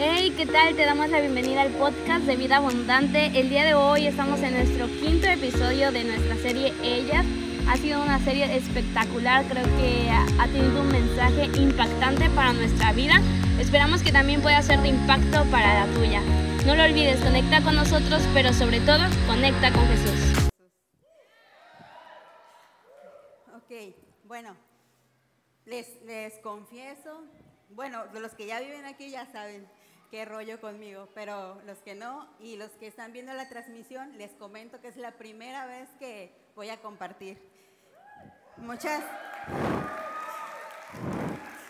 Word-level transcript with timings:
Hey, 0.00 0.32
¿qué 0.36 0.46
tal? 0.46 0.76
Te 0.76 0.84
damos 0.84 1.08
la 1.10 1.18
bienvenida 1.18 1.62
al 1.62 1.72
podcast 1.72 2.24
de 2.24 2.36
Vida 2.36 2.58
Abundante. 2.58 3.36
El 3.36 3.50
día 3.50 3.64
de 3.64 3.74
hoy 3.74 4.06
estamos 4.06 4.38
en 4.42 4.54
nuestro 4.54 4.86
quinto 4.86 5.26
episodio 5.26 5.90
de 5.90 6.04
nuestra 6.04 6.36
serie 6.36 6.72
Ellas. 6.84 7.26
Ha 7.68 7.76
sido 7.78 8.00
una 8.00 8.20
serie 8.20 8.44
espectacular, 8.56 9.44
creo 9.46 9.64
que 9.64 10.08
ha 10.08 10.46
tenido 10.46 10.82
un 10.82 10.92
mensaje 10.92 11.46
impactante 11.60 12.30
para 12.30 12.52
nuestra 12.52 12.92
vida. 12.92 13.20
Esperamos 13.58 14.04
que 14.04 14.12
también 14.12 14.40
pueda 14.40 14.62
ser 14.62 14.80
de 14.82 14.88
impacto 14.90 15.44
para 15.50 15.84
la 15.84 15.92
tuya. 15.92 16.22
No 16.64 16.76
lo 16.76 16.84
olvides, 16.84 17.20
conecta 17.20 17.60
con 17.62 17.74
nosotros, 17.74 18.22
pero 18.32 18.52
sobre 18.52 18.78
todo, 18.78 19.02
conecta 19.26 19.72
con 19.72 19.84
Jesús. 19.88 20.48
Ok, 23.52 23.96
bueno, 24.22 24.56
les, 25.66 26.00
les 26.02 26.38
confieso, 26.38 27.24
bueno, 27.70 28.04
los 28.14 28.32
que 28.34 28.46
ya 28.46 28.60
viven 28.60 28.84
aquí 28.86 29.10
ya 29.10 29.26
saben 29.26 29.66
qué 30.10 30.24
rollo 30.24 30.60
conmigo, 30.60 31.08
pero 31.14 31.60
los 31.66 31.78
que 31.78 31.94
no 31.94 32.28
y 32.40 32.56
los 32.56 32.70
que 32.72 32.86
están 32.86 33.12
viendo 33.12 33.32
la 33.32 33.48
transmisión, 33.48 34.16
les 34.16 34.32
comento 34.32 34.80
que 34.80 34.88
es 34.88 34.96
la 34.96 35.12
primera 35.12 35.66
vez 35.66 35.88
que 35.98 36.32
voy 36.54 36.70
a 36.70 36.80
compartir. 36.80 37.38
Muchas. 38.56 39.04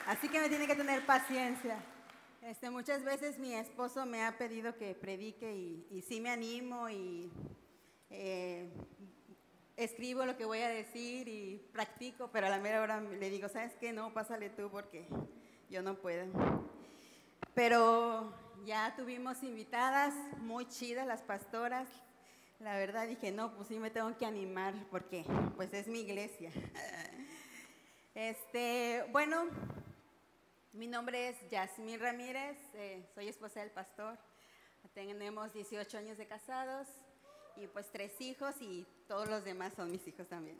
Así 0.06 0.28
que 0.28 0.40
me 0.40 0.48
tiene 0.48 0.66
que 0.66 0.74
tener 0.74 1.04
paciencia. 1.04 1.78
Este, 2.42 2.70
muchas 2.70 3.04
veces 3.04 3.38
mi 3.38 3.54
esposo 3.54 4.06
me 4.06 4.24
ha 4.24 4.38
pedido 4.38 4.76
que 4.76 4.94
predique 4.94 5.54
y, 5.54 5.86
y 5.90 6.02
sí 6.02 6.20
me 6.20 6.30
animo 6.30 6.88
y 6.88 7.30
eh, 8.10 8.70
escribo 9.76 10.24
lo 10.24 10.36
que 10.36 10.44
voy 10.44 10.60
a 10.60 10.68
decir 10.68 11.28
y 11.28 11.58
practico, 11.72 12.30
pero 12.32 12.46
a 12.46 12.50
la 12.50 12.58
mera 12.58 12.80
hora 12.80 13.00
le 13.00 13.30
digo, 13.30 13.48
¿sabes 13.48 13.74
qué? 13.80 13.92
No, 13.92 14.14
pásale 14.14 14.50
tú 14.50 14.70
porque 14.70 15.06
yo 15.68 15.82
no 15.82 15.96
puedo. 15.96 16.24
Pero 17.54 18.32
ya 18.64 18.94
tuvimos 18.96 19.42
invitadas 19.42 20.14
muy 20.38 20.66
chidas 20.66 21.06
las 21.06 21.22
pastoras. 21.22 21.88
La 22.60 22.76
verdad 22.76 23.06
dije, 23.06 23.30
no, 23.30 23.54
pues 23.54 23.68
sí 23.68 23.78
me 23.78 23.90
tengo 23.90 24.16
que 24.16 24.26
animar 24.26 24.74
porque 24.90 25.24
pues 25.56 25.72
es 25.72 25.88
mi 25.88 26.00
iglesia. 26.00 26.50
Este, 28.14 29.04
bueno, 29.12 29.46
mi 30.72 30.88
nombre 30.88 31.28
es 31.28 31.50
Yasmín 31.50 32.00
Ramírez, 32.00 32.58
eh, 32.74 33.08
soy 33.14 33.28
esposa 33.28 33.60
del 33.60 33.70
pastor. 33.70 34.18
Tenemos 34.92 35.52
18 35.52 35.98
años 35.98 36.18
de 36.18 36.26
casados 36.26 36.88
y 37.56 37.68
pues 37.68 37.90
tres 37.92 38.20
hijos 38.20 38.54
y 38.60 38.84
todos 39.06 39.28
los 39.28 39.44
demás 39.44 39.72
son 39.74 39.92
mis 39.92 40.04
hijos 40.08 40.26
también. 40.26 40.58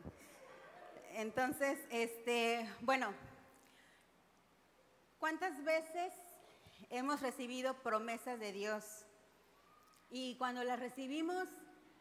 Entonces, 1.15 1.79
este, 1.91 2.69
bueno, 2.81 3.13
¿cuántas 5.19 5.65
veces 5.65 6.13
hemos 6.91 7.21
recibido 7.21 7.75
promesas 7.83 8.39
de 8.39 8.53
Dios? 8.53 9.05
Y 10.11 10.37
cuando 10.37 10.65
las 10.65 10.81
recibimos, 10.81 11.49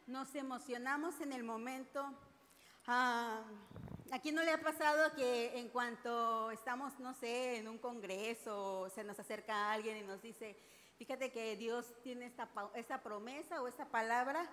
nos 0.06 0.34
emocionamos 0.34 1.20
en 1.20 1.32
el 1.32 1.44
momento. 1.44 2.04
Ah, 2.86 3.42
¿A 4.10 4.18
quién 4.20 4.34
no 4.34 4.42
le 4.42 4.52
ha 4.52 4.60
pasado 4.62 5.14
que 5.14 5.58
en 5.58 5.68
cuanto 5.68 6.50
estamos, 6.50 6.98
no 6.98 7.12
sé, 7.12 7.58
en 7.58 7.68
un 7.68 7.76
congreso, 7.76 8.88
se 8.94 9.04
nos 9.04 9.18
acerca 9.20 9.70
alguien 9.70 9.98
y 9.98 10.02
nos 10.02 10.22
dice, 10.22 10.58
fíjate 10.96 11.30
que 11.30 11.56
Dios 11.56 11.94
tiene 12.02 12.24
esta, 12.24 12.48
esta 12.74 13.02
promesa 13.02 13.60
o 13.60 13.68
esta 13.68 13.84
palabra, 13.90 14.50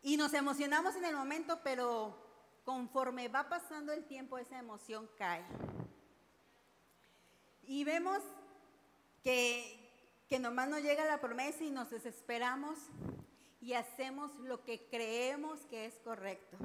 y 0.00 0.16
nos 0.16 0.32
emocionamos 0.32 0.96
en 0.96 1.04
el 1.04 1.14
momento, 1.14 1.60
pero 1.62 2.16
conforme 2.64 3.28
va 3.28 3.48
pasando 3.48 3.92
el 3.92 4.04
tiempo, 4.06 4.38
esa 4.38 4.58
emoción 4.58 5.08
cae. 5.18 5.44
Y 7.62 7.84
vemos 7.84 8.22
que, 9.22 10.24
que 10.28 10.38
nomás 10.38 10.68
nos 10.68 10.82
llega 10.82 11.04
la 11.04 11.20
promesa 11.20 11.64
y 11.64 11.70
nos 11.70 11.90
desesperamos 11.90 12.78
y 13.60 13.74
hacemos 13.74 14.34
lo 14.40 14.64
que 14.64 14.88
creemos 14.88 15.60
que 15.66 15.86
es 15.86 15.94
correcto. 16.00 16.56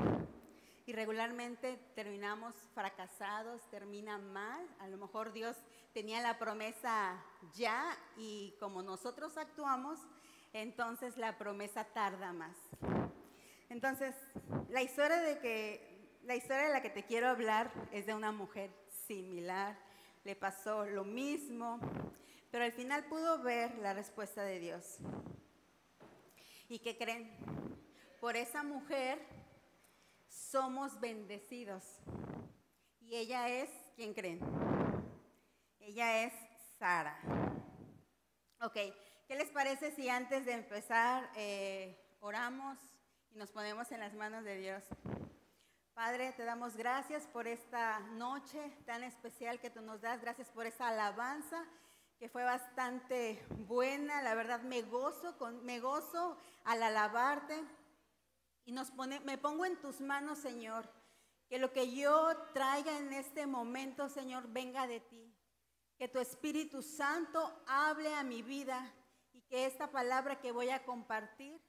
Y 0.85 0.93
regularmente 0.93 1.77
terminamos 1.95 2.55
fracasados, 2.73 3.61
termina 3.69 4.17
mal. 4.17 4.65
A 4.79 4.87
lo 4.87 4.97
mejor 4.97 5.33
Dios 5.33 5.57
tenía 5.93 6.21
la 6.21 6.39
promesa 6.39 7.21
ya 7.53 7.95
y 8.15 8.55
como 8.59 8.81
nosotros 8.81 9.37
actuamos, 9.37 9.99
entonces 10.53 11.17
la 11.17 11.37
promesa 11.37 11.83
tarda 11.83 12.31
más. 12.33 12.55
Entonces, 13.69 14.15
la 14.69 14.81
historia 14.81 15.17
de 15.17 15.39
que 15.39 15.97
la 16.23 16.35
historia 16.35 16.67
de 16.67 16.73
la 16.73 16.81
que 16.81 16.89
te 16.89 17.03
quiero 17.03 17.27
hablar 17.27 17.71
es 17.91 18.05
de 18.05 18.13
una 18.13 18.31
mujer 18.31 18.69
similar. 19.07 19.77
Le 20.23 20.35
pasó 20.35 20.85
lo 20.85 21.05
mismo, 21.05 21.79
pero 22.51 22.63
al 22.63 22.71
final 22.71 23.05
pudo 23.05 23.41
ver 23.41 23.77
la 23.79 23.93
respuesta 23.93 24.43
de 24.43 24.59
Dios. 24.59 24.99
¿Y 26.69 26.79
qué 26.79 26.97
creen? 26.97 27.35
Por 28.19 28.35
esa 28.35 28.63
mujer 28.63 29.19
somos 30.27 30.99
bendecidos. 30.99 31.83
Y 32.99 33.15
ella 33.15 33.47
es, 33.49 33.69
¿quién 33.95 34.13
creen? 34.13 34.39
Ella 35.79 36.23
es 36.23 36.33
Sara. 36.77 37.17
Ok, 38.61 38.73
¿qué 39.27 39.35
les 39.35 39.49
parece 39.49 39.91
si 39.91 40.09
antes 40.09 40.45
de 40.45 40.53
empezar 40.53 41.29
eh, 41.35 41.97
oramos 42.19 42.77
y 43.31 43.37
nos 43.37 43.51
ponemos 43.51 43.91
en 43.91 43.99
las 43.99 44.13
manos 44.13 44.43
de 44.43 44.57
Dios? 44.57 44.83
Padre, 45.93 46.31
te 46.33 46.43
damos 46.43 46.75
gracias 46.75 47.25
por 47.27 47.47
esta 47.47 47.99
noche 47.99 48.71
tan 48.85 49.03
especial 49.03 49.59
que 49.59 49.69
tú 49.69 49.81
nos 49.81 50.01
das. 50.01 50.21
Gracias 50.21 50.49
por 50.51 50.65
esa 50.67 50.89
alabanza 50.89 51.65
que 52.19 52.29
fue 52.29 52.43
bastante 52.43 53.43
buena. 53.67 54.21
La 54.21 54.35
verdad, 54.35 54.61
me 54.61 54.81
gozo, 54.81 55.37
con, 55.37 55.63
me 55.65 55.79
gozo 55.79 56.37
al 56.63 56.83
alabarte. 56.83 57.63
Y 58.65 58.71
nos 58.71 58.91
pone, 58.91 59.19
me 59.21 59.37
pongo 59.37 59.65
en 59.65 59.79
tus 59.79 60.01
manos, 60.01 60.39
Señor. 60.39 60.89
Que 61.47 61.59
lo 61.59 61.71
que 61.71 61.95
yo 61.95 62.35
traiga 62.53 62.97
en 62.97 63.13
este 63.13 63.47
momento, 63.47 64.09
Señor, 64.09 64.47
venga 64.49 64.87
de 64.87 64.99
ti. 64.99 65.33
Que 65.97 66.07
tu 66.07 66.19
Espíritu 66.19 66.81
Santo 66.81 67.63
hable 67.67 68.13
a 68.13 68.23
mi 68.23 68.41
vida 68.41 68.93
y 69.31 69.41
que 69.41 69.65
esta 69.65 69.89
palabra 69.89 70.39
que 70.39 70.51
voy 70.51 70.69
a 70.69 70.83
compartir 70.83 71.59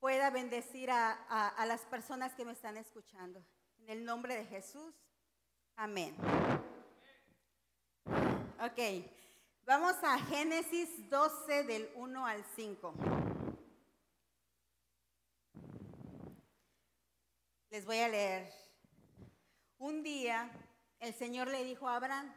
pueda 0.00 0.30
bendecir 0.30 0.90
a, 0.90 1.12
a, 1.28 1.48
a 1.48 1.66
las 1.66 1.82
personas 1.82 2.34
que 2.34 2.44
me 2.44 2.52
están 2.52 2.76
escuchando. 2.76 3.44
En 3.78 3.90
el 3.90 4.04
nombre 4.04 4.36
de 4.36 4.44
Jesús. 4.46 4.94
Amén. 5.76 6.16
Ok, 8.60 8.78
vamos 9.66 9.96
a 10.02 10.18
Génesis 10.18 11.08
12 11.08 11.64
del 11.64 11.90
1 11.94 12.26
al 12.26 12.44
5. 12.54 12.94
Les 17.70 17.86
voy 17.86 17.98
a 17.98 18.08
leer. 18.08 18.52
Un 19.78 20.02
día 20.02 20.50
el 21.00 21.14
Señor 21.14 21.48
le 21.48 21.64
dijo 21.64 21.88
a 21.88 21.96
Abraham, 21.96 22.32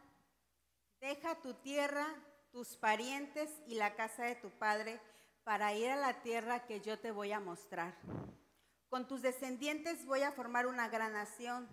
deja 0.99 1.35
tu 1.41 1.53
tierra, 1.55 2.07
tus 2.51 2.77
parientes 2.77 3.49
y 3.67 3.75
la 3.75 3.95
casa 3.95 4.23
de 4.23 4.35
tu 4.35 4.49
padre 4.49 4.99
para 5.43 5.73
ir 5.73 5.89
a 5.89 5.95
la 5.95 6.21
tierra 6.21 6.65
que 6.65 6.81
yo 6.81 6.99
te 6.99 7.11
voy 7.11 7.31
a 7.31 7.39
mostrar. 7.39 7.97
Con 8.89 9.07
tus 9.07 9.21
descendientes 9.21 10.05
voy 10.05 10.23
a 10.23 10.31
formar 10.31 10.65
una 10.65 10.87
gran 10.87 11.13
nación, 11.13 11.69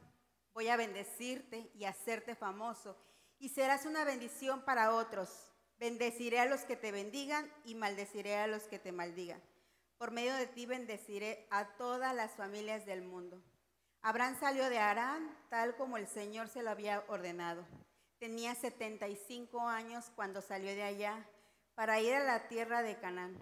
voy 0.53 0.69
a 0.69 0.77
bendecirte 0.77 1.71
y 1.75 1.85
hacerte 1.85 2.35
famoso, 2.35 2.97
y 3.45 3.51
serás 3.51 3.85
una 3.85 4.07
bendición 4.07 4.63
para 4.63 4.95
otros. 4.95 5.29
Bendeciré 5.79 6.41
a 6.41 6.47
los 6.47 6.63
que 6.63 6.77
te 6.77 6.93
bendigan 6.93 7.53
y 7.67 7.75
maldeciré 7.75 8.37
a 8.37 8.47
los 8.47 8.63
que 8.63 8.79
te 8.79 8.91
maldigan. 8.91 9.39
Por 9.99 10.13
medio 10.13 10.33
de 10.33 10.47
ti 10.47 10.65
bendeciré 10.65 11.47
a 11.51 11.77
todas 11.77 12.15
las 12.15 12.31
familias 12.37 12.87
del 12.87 13.03
mundo. 13.03 13.43
Abraham 14.01 14.41
salió 14.41 14.71
de 14.71 14.79
Arán 14.79 15.37
tal 15.51 15.77
como 15.77 15.99
el 15.99 16.07
Señor 16.07 16.49
se 16.49 16.63
lo 16.63 16.71
había 16.71 17.05
ordenado. 17.07 17.67
Tenía 18.19 18.55
75 18.55 19.69
años 19.69 20.11
cuando 20.17 20.41
salió 20.41 20.75
de 20.75 20.85
allá 20.85 21.29
para 21.75 22.01
ir 22.01 22.15
a 22.15 22.25
la 22.25 22.49
tierra 22.49 22.81
de 22.81 22.97
Canaán. 22.97 23.37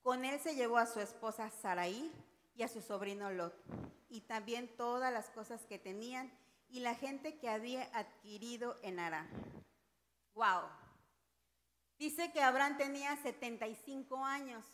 Con 0.00 0.24
él 0.24 0.40
se 0.40 0.54
llevó 0.54 0.78
a 0.78 0.86
su 0.86 1.00
esposa 1.00 1.50
Saraí 1.50 2.10
y 2.54 2.62
a 2.62 2.68
su 2.68 2.80
sobrino 2.80 3.30
Lot, 3.30 3.62
y 4.08 4.22
también 4.22 4.74
todas 4.74 5.12
las 5.12 5.28
cosas 5.28 5.66
que 5.66 5.78
tenían 5.78 6.32
y 6.70 6.80
la 6.80 6.94
gente 6.94 7.38
que 7.38 7.48
había 7.48 7.84
adquirido 7.96 8.76
en 8.82 8.98
Arán. 8.98 9.28
Wow. 10.34 10.68
Dice 11.98 12.30
que 12.32 12.42
Abraham 12.42 12.76
tenía 12.76 13.16
75 13.16 14.24
años 14.24 14.64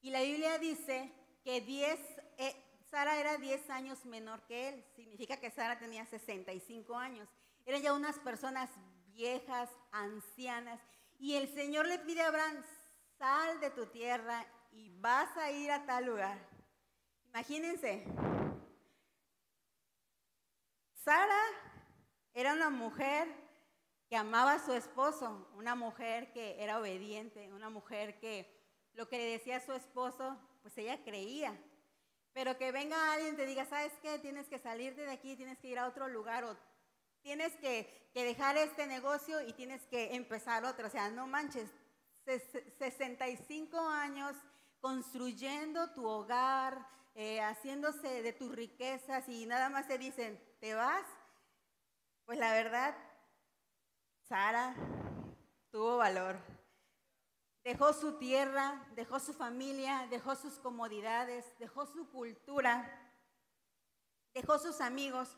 y 0.00 0.10
la 0.10 0.22
Biblia 0.22 0.58
dice 0.58 1.12
que 1.44 1.60
10, 1.60 2.00
eh, 2.38 2.56
Sara 2.90 3.18
era 3.18 3.38
10 3.38 3.70
años 3.70 4.04
menor 4.04 4.42
que 4.46 4.68
él. 4.68 4.84
Significa 4.96 5.36
que 5.38 5.50
Sara 5.50 5.78
tenía 5.78 6.04
65 6.06 6.96
años. 6.96 7.28
Eran 7.64 7.82
ya 7.82 7.92
unas 7.92 8.18
personas 8.18 8.68
viejas, 9.06 9.70
ancianas. 9.92 10.80
Y 11.18 11.34
el 11.34 11.48
Señor 11.54 11.86
le 11.86 12.00
pide 12.00 12.22
a 12.22 12.28
Abraham, 12.28 12.64
sal 13.18 13.60
de 13.60 13.70
tu 13.70 13.86
tierra 13.86 14.44
y 14.72 14.90
vas 14.98 15.36
a 15.36 15.52
ir 15.52 15.70
a 15.70 15.86
tal 15.86 16.06
lugar. 16.06 16.36
Imagínense, 17.28 18.04
Sara 21.04 21.42
era 22.32 22.52
una 22.52 22.70
mujer 22.70 23.26
que 24.08 24.16
amaba 24.16 24.52
a 24.52 24.64
su 24.64 24.72
esposo, 24.72 25.48
una 25.54 25.74
mujer 25.74 26.32
que 26.32 26.62
era 26.62 26.78
obediente, 26.78 27.52
una 27.52 27.70
mujer 27.70 28.20
que 28.20 28.48
lo 28.92 29.08
que 29.08 29.18
le 29.18 29.24
decía 29.24 29.56
a 29.56 29.66
su 29.66 29.72
esposo, 29.72 30.36
pues 30.60 30.78
ella 30.78 31.02
creía. 31.02 31.58
Pero 32.32 32.56
que 32.56 32.70
venga 32.70 33.12
alguien 33.12 33.34
y 33.34 33.36
te 33.36 33.46
diga, 33.46 33.64
¿sabes 33.66 33.92
qué? 34.00 34.18
Tienes 34.20 34.48
que 34.48 34.58
salir 34.58 34.94
de 34.94 35.10
aquí, 35.10 35.34
tienes 35.34 35.58
que 35.58 35.68
ir 35.68 35.78
a 35.78 35.88
otro 35.88 36.06
lugar 36.08 36.44
o 36.44 36.56
tienes 37.20 37.56
que, 37.56 38.10
que 38.14 38.24
dejar 38.24 38.56
este 38.56 38.86
negocio 38.86 39.40
y 39.42 39.52
tienes 39.54 39.84
que 39.86 40.14
empezar 40.14 40.64
otro. 40.64 40.86
O 40.86 40.90
sea, 40.90 41.10
no 41.10 41.26
manches, 41.26 41.68
65 42.78 43.80
años 43.80 44.36
construyendo 44.80 45.90
tu 45.94 46.06
hogar, 46.06 46.86
eh, 47.14 47.40
haciéndose 47.42 48.22
de 48.22 48.32
tus 48.32 48.54
riquezas 48.54 49.28
y 49.28 49.44
nada 49.46 49.68
más 49.68 49.86
te 49.86 49.98
dicen, 49.98 50.40
¿te 50.60 50.74
vas? 50.74 51.04
Pues 52.24 52.38
la 52.38 52.52
verdad, 52.52 52.96
Sara 54.22 54.74
tuvo 55.70 55.98
valor. 55.98 56.38
Dejó 57.64 57.92
su 57.92 58.18
tierra, 58.18 58.86
dejó 58.96 59.20
su 59.20 59.34
familia, 59.34 60.06
dejó 60.10 60.34
sus 60.34 60.58
comodidades, 60.58 61.44
dejó 61.58 61.86
su 61.86 62.10
cultura, 62.10 63.12
dejó 64.34 64.58
sus 64.58 64.80
amigos 64.80 65.36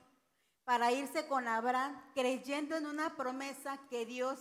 para 0.65 0.93
irse 0.93 1.27
con 1.27 1.49
Abraham 1.49 2.01
creyendo 2.15 2.77
en 2.77 2.87
una 2.87 3.17
promesa 3.17 3.79
que 3.91 4.07
Dios, 4.07 4.41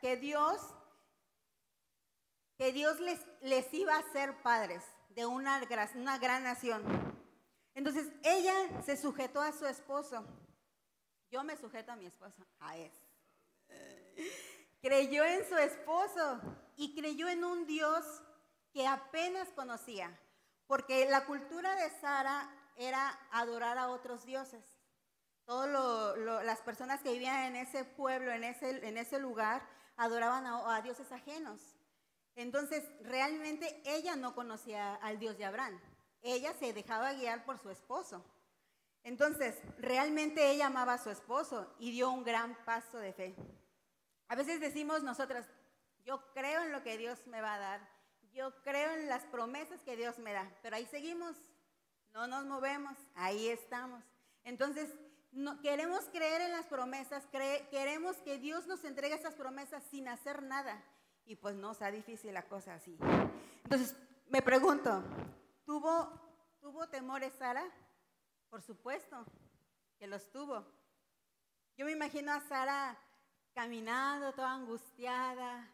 que 0.00 0.16
Dios, 0.16 0.60
que 2.56 2.72
Dios 2.72 3.00
les, 3.00 3.20
les 3.42 3.74
iba 3.74 3.96
a 3.96 4.12
ser 4.12 4.40
padres 4.42 4.82
de 5.16 5.24
una, 5.24 5.62
una 5.94 6.18
gran 6.18 6.44
nación. 6.44 6.84
Entonces 7.74 8.06
ella 8.22 8.54
se 8.84 8.96
sujetó 8.96 9.40
a 9.40 9.52
su 9.52 9.66
esposo. 9.66 10.24
Yo 11.30 11.42
me 11.42 11.56
sujeto 11.56 11.90
a 11.90 11.96
mi 11.96 12.06
esposo, 12.06 12.46
a 12.60 12.76
él. 12.76 12.92
Creyó 14.80 15.24
en 15.24 15.48
su 15.48 15.56
esposo 15.56 16.40
y 16.76 16.94
creyó 16.94 17.28
en 17.28 17.44
un 17.44 17.66
Dios 17.66 18.04
que 18.72 18.86
apenas 18.86 19.48
conocía, 19.48 20.16
porque 20.66 21.08
la 21.10 21.24
cultura 21.24 21.74
de 21.74 21.90
Sara 21.98 22.50
era 22.76 23.18
adorar 23.32 23.78
a 23.78 23.88
otros 23.88 24.26
dioses. 24.26 24.64
Todas 25.46 26.16
las 26.44 26.60
personas 26.60 27.00
que 27.00 27.12
vivían 27.12 27.44
en 27.44 27.56
ese 27.56 27.84
pueblo, 27.84 28.32
en 28.32 28.44
ese, 28.44 28.86
en 28.86 28.98
ese 28.98 29.18
lugar, 29.18 29.66
adoraban 29.96 30.44
a, 30.44 30.76
a 30.76 30.82
dioses 30.82 31.10
ajenos. 31.10 31.75
Entonces, 32.36 32.84
realmente 33.00 33.82
ella 33.84 34.14
no 34.14 34.34
conocía 34.34 34.94
al 34.96 35.18
Dios 35.18 35.36
de 35.38 35.46
Abraham. 35.46 35.80
Ella 36.22 36.52
se 36.54 36.72
dejaba 36.72 37.14
guiar 37.14 37.44
por 37.44 37.58
su 37.58 37.70
esposo. 37.70 38.24
Entonces, 39.02 39.56
realmente 39.78 40.50
ella 40.50 40.66
amaba 40.66 40.94
a 40.94 41.02
su 41.02 41.10
esposo 41.10 41.74
y 41.78 41.92
dio 41.92 42.10
un 42.10 42.24
gran 42.24 42.54
paso 42.64 42.98
de 42.98 43.12
fe. 43.12 43.36
A 44.28 44.34
veces 44.34 44.60
decimos 44.60 45.02
nosotras, 45.02 45.46
yo 46.04 46.32
creo 46.32 46.62
en 46.62 46.72
lo 46.72 46.82
que 46.82 46.98
Dios 46.98 47.26
me 47.26 47.40
va 47.40 47.54
a 47.54 47.58
dar, 47.58 47.88
yo 48.32 48.52
creo 48.62 48.92
en 48.92 49.08
las 49.08 49.24
promesas 49.24 49.82
que 49.82 49.96
Dios 49.96 50.18
me 50.18 50.32
da, 50.32 50.50
pero 50.62 50.76
ahí 50.76 50.86
seguimos, 50.86 51.36
no 52.12 52.26
nos 52.26 52.44
movemos, 52.44 52.96
ahí 53.14 53.48
estamos. 53.48 54.02
Entonces, 54.42 54.90
no, 55.30 55.60
queremos 55.60 56.04
creer 56.06 56.40
en 56.42 56.52
las 56.52 56.66
promesas, 56.66 57.24
queremos 57.70 58.16
que 58.18 58.38
Dios 58.38 58.66
nos 58.66 58.84
entregue 58.84 59.14
esas 59.14 59.34
promesas 59.34 59.84
sin 59.90 60.08
hacer 60.08 60.42
nada. 60.42 60.82
Y 61.26 61.36
pues 61.36 61.56
no, 61.56 61.74
sea 61.74 61.90
difícil 61.90 62.32
la 62.32 62.46
cosa 62.46 62.74
así. 62.74 62.96
Entonces, 63.64 63.96
me 64.28 64.42
pregunto, 64.42 65.02
¿tuvo, 65.64 66.08
¿tuvo 66.60 66.88
temores 66.88 67.32
Sara? 67.34 67.64
Por 68.48 68.62
supuesto 68.62 69.24
que 69.98 70.06
los 70.06 70.30
tuvo. 70.30 70.64
Yo 71.76 71.84
me 71.84 71.92
imagino 71.92 72.32
a 72.32 72.40
Sara 72.40 72.96
caminando 73.52 74.32
toda 74.32 74.54
angustiada, 74.54 75.68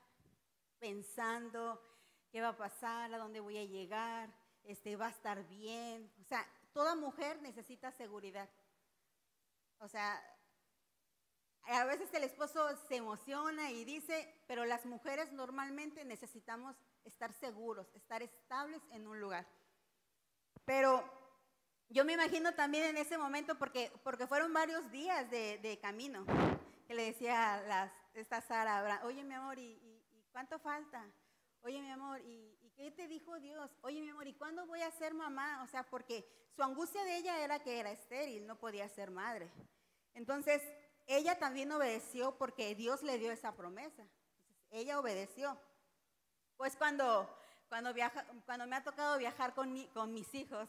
pensando 0.79 1.81
qué 2.31 2.41
va 2.41 2.49
a 2.49 2.57
pasar, 2.57 3.13
a 3.13 3.19
dónde 3.19 3.41
voy 3.41 3.59
a 3.59 3.65
llegar, 3.65 4.33
este, 4.65 4.97
va 4.97 5.07
a 5.07 5.11
estar 5.11 5.47
bien. 5.49 6.11
O 6.21 6.25
sea, 6.25 6.47
toda 6.73 6.95
mujer 6.97 7.41
necesita 7.43 7.91
seguridad. 7.93 8.49
O 9.79 9.89
sea, 9.89 10.21
a 11.67 11.85
veces 11.85 12.13
el 12.15 12.25
esposo 12.25 12.69
se 12.89 12.97
emociona 12.97 13.71
y 13.71 13.85
dice, 13.85 14.35
pero 14.47 14.65
las 14.65 14.85
mujeres 14.85 15.33
normalmente 15.33 16.05
necesitamos 16.05 16.77
estar 17.05 17.33
seguros, 17.33 17.87
estar 17.95 18.23
estables 18.23 18.83
en 18.91 19.07
un 19.07 19.21
lugar. 19.21 19.47
Pero 20.65 21.05
yo 21.89 22.05
me 22.05 22.15
imagino 22.15 22.55
también 22.55 22.85
en 22.85 22.97
ese 22.97 23.19
momento, 23.19 23.59
porque, 23.59 23.93
porque 24.03 24.27
fueron 24.27 24.53
varios 24.53 24.91
días 24.91 25.31
de, 25.31 25.59
de 25.59 25.79
camino, 25.79 26.27
le 26.95 27.05
decía 27.05 27.55
a 27.55 27.63
las, 27.63 27.93
esta 28.15 28.41
Sara, 28.41 29.01
oye 29.05 29.25
mi 29.25 29.35
amor, 29.35 29.59
¿y, 29.59 29.79
cuánto 30.31 30.59
falta? 30.59 31.05
Oye 31.63 31.81
mi 31.81 31.91
amor, 31.91 32.21
¿y, 32.21 32.59
qué 32.75 32.91
te 32.91 33.07
dijo 33.07 33.39
Dios? 33.39 33.71
Oye 33.83 34.01
mi 34.01 34.11
amor, 34.11 34.27
¿y 34.27 34.35
cuándo 34.35 34.67
voy 34.67 34.81
a 34.81 34.91
ser 34.91 35.15
mamá? 35.15 35.63
O 35.63 35.67
sea, 35.67 35.85
porque 35.85 36.27
su 36.55 36.63
angustia 36.63 37.05
de 37.05 37.19
ella 37.19 37.43
era 37.45 37.63
que 37.63 37.79
era 37.79 37.91
estéril, 37.91 38.47
no 38.47 38.59
podía 38.59 38.89
ser 38.89 39.11
madre. 39.11 39.51
Entonces, 40.15 40.63
ella 41.07 41.39
también 41.39 41.73
obedeció 41.73 42.37
porque 42.39 42.75
Dios 42.75 43.03
le 43.03 43.19
dio 43.19 43.33
esa 43.33 43.55
promesa. 43.55 44.07
ella 44.71 44.99
obedeció. 44.99 45.61
Pues 46.57 46.77
cuando, 46.77 47.29
cuando, 47.69 47.93
viaja, 47.93 48.25
cuando 48.47 48.67
me 48.67 48.77
ha 48.77 48.85
tocado 48.85 49.19
viajar 49.19 49.55
con, 49.55 49.87
con 49.89 50.13
mis 50.15 50.33
hijos, 50.35 50.69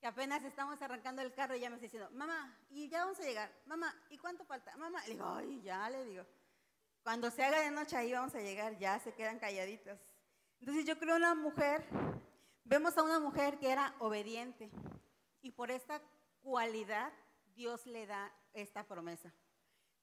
que 0.00 0.06
apenas 0.06 0.44
estamos 0.44 0.80
arrancando 0.80 1.22
el 1.22 1.32
carro 1.32 1.56
y 1.56 1.60
ya 1.60 1.70
me 1.70 1.76
está 1.76 1.84
diciendo, 1.84 2.10
mamá, 2.12 2.56
y 2.70 2.88
ya 2.88 3.04
vamos 3.04 3.18
a 3.20 3.22
llegar, 3.22 3.50
mamá, 3.66 3.94
¿y 4.10 4.18
cuánto 4.18 4.44
falta? 4.44 4.76
Mamá, 4.76 5.02
le 5.06 5.14
digo, 5.14 5.26
ay, 5.26 5.62
ya 5.62 5.88
le 5.90 6.04
digo, 6.04 6.24
cuando 7.02 7.30
se 7.30 7.44
haga 7.44 7.60
de 7.60 7.70
noche 7.70 7.96
ahí 7.96 8.12
vamos 8.12 8.34
a 8.34 8.40
llegar, 8.40 8.76
ya 8.78 8.98
se 8.98 9.14
quedan 9.14 9.38
calladitos. 9.38 9.98
Entonces 10.60 10.84
yo 10.84 10.98
creo 10.98 11.16
una 11.16 11.34
mujer, 11.34 11.86
vemos 12.64 12.96
a 12.98 13.02
una 13.02 13.20
mujer 13.20 13.58
que 13.58 13.70
era 13.70 13.94
obediente 14.00 14.70
y 15.40 15.52
por 15.52 15.70
esta 15.70 16.02
cualidad 16.42 17.12
Dios 17.54 17.86
le 17.86 18.06
da 18.06 18.32
esta 18.52 18.84
promesa. 18.84 19.32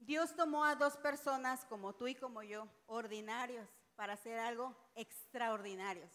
Dios 0.06 0.36
tomó 0.36 0.66
a 0.66 0.76
dos 0.76 0.98
personas 0.98 1.66
como 1.66 1.94
tú 1.94 2.08
y 2.08 2.16
como 2.16 2.44
yo, 2.44 2.68
ordinarios, 2.88 3.68
para 3.96 4.14
hacer 4.14 4.38
algo 4.40 4.76
extraordinarios. 4.96 6.12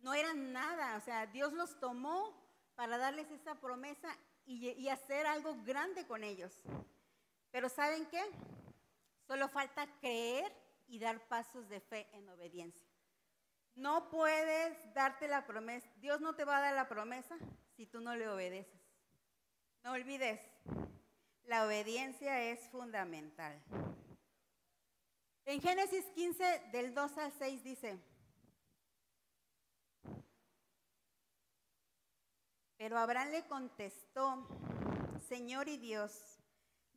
No 0.00 0.14
eran 0.14 0.52
nada, 0.52 0.96
o 0.96 1.00
sea, 1.00 1.26
Dios 1.26 1.52
los 1.52 1.78
tomó 1.78 2.42
para 2.74 2.98
darles 2.98 3.30
esa 3.30 3.54
promesa 3.54 4.16
y, 4.44 4.88
hacer 4.88 5.26
algo 5.26 5.56
grande 5.64 6.06
con 6.06 6.24
ellos. 6.24 6.52
Pero 7.50 7.68
¿saben 7.68 8.06
qué? 8.06 8.22
Solo 9.26 9.48
falta 9.48 9.86
creer 10.00 10.52
y 10.88 10.98
dar 10.98 11.20
pasos 11.28 11.68
de 11.68 11.80
fe 11.80 12.08
en 12.12 12.28
obediencia. 12.28 12.86
No 13.74 14.10
puedes 14.10 14.92
darte 14.92 15.28
la 15.28 15.46
promesa, 15.46 15.88
Dios 15.96 16.20
no 16.20 16.34
te 16.34 16.44
va 16.44 16.58
a 16.58 16.60
dar 16.60 16.74
la 16.74 16.88
promesa 16.88 17.36
si 17.76 17.86
tú 17.86 18.00
no 18.00 18.14
le 18.14 18.28
obedeces. 18.28 18.82
No 19.82 19.92
olvides, 19.92 20.40
la 21.46 21.66
obediencia 21.66 22.42
es 22.42 22.60
fundamental. 22.68 23.60
En 25.44 25.60
Génesis 25.60 26.04
15, 26.14 26.70
del 26.72 26.94
2 26.94 27.18
al 27.18 27.32
6 27.32 27.64
dice, 27.64 27.98
Pero 32.82 32.98
Abraham 32.98 33.30
le 33.30 33.46
contestó, 33.46 34.44
Señor 35.28 35.68
y 35.68 35.76
Dios, 35.76 36.40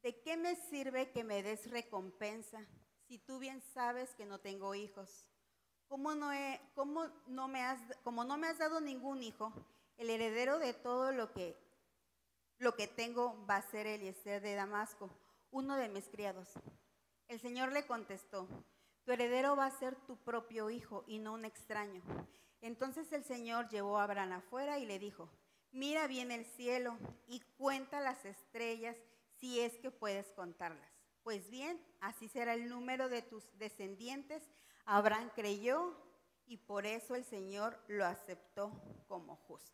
¿de 0.01 0.19
qué 0.19 0.35
me 0.35 0.55
sirve 0.55 1.11
que 1.11 1.23
me 1.23 1.43
des 1.43 1.69
recompensa 1.69 2.65
si 3.07 3.19
tú 3.19 3.37
bien 3.37 3.61
sabes 3.61 4.15
que 4.15 4.25
no 4.25 4.39
tengo 4.39 4.73
hijos? 4.73 5.27
¿Cómo 5.87 6.15
no, 6.15 6.31
como 6.73 7.11
no 7.25 8.37
me 8.37 8.47
has 8.47 8.57
dado 8.57 8.81
ningún 8.81 9.21
hijo, 9.21 9.53
el 9.97 10.09
heredero 10.09 10.57
de 10.57 10.73
todo 10.73 11.11
lo 11.11 11.31
que, 11.33 11.55
lo 12.57 12.75
que 12.75 12.87
tengo 12.87 13.45
va 13.45 13.57
a 13.57 13.69
ser 13.69 13.87
Eliezer 13.87 14.41
de 14.41 14.55
Damasco, 14.55 15.09
uno 15.51 15.75
de 15.77 15.89
mis 15.89 16.07
criados. 16.07 16.49
El 17.27 17.39
Señor 17.39 17.71
le 17.71 17.85
contestó, 17.85 18.47
tu 19.03 19.11
heredero 19.11 19.55
va 19.55 19.65
a 19.65 19.79
ser 19.79 19.95
tu 20.07 20.17
propio 20.17 20.69
hijo 20.69 21.03
y 21.07 21.19
no 21.19 21.33
un 21.33 21.45
extraño. 21.45 22.01
Entonces 22.61 23.11
el 23.11 23.23
Señor 23.23 23.69
llevó 23.69 23.97
a 23.97 24.03
Abraham 24.03 24.33
afuera 24.33 24.79
y 24.79 24.85
le 24.85 24.99
dijo, 24.99 25.29
Mira 25.71 26.07
bien 26.07 26.31
el 26.31 26.45
cielo 26.45 26.97
y 27.27 27.41
cuenta 27.57 27.99
las 27.99 28.23
estrellas 28.23 28.95
si 29.39 29.59
es 29.59 29.77
que 29.79 29.91
puedes 29.91 30.31
contarlas. 30.31 30.89
Pues 31.21 31.49
bien, 31.49 31.79
así 31.99 32.29
será 32.29 32.53
el 32.53 32.69
número 32.69 33.09
de 33.09 33.21
tus 33.21 33.43
descendientes. 33.57 34.41
Abraham 34.85 35.31
creyó 35.35 35.93
y 36.45 36.57
por 36.57 36.85
eso 36.85 37.15
el 37.15 37.25
Señor 37.25 37.77
lo 37.87 38.05
aceptó 38.05 38.71
como 39.07 39.35
justo. 39.35 39.73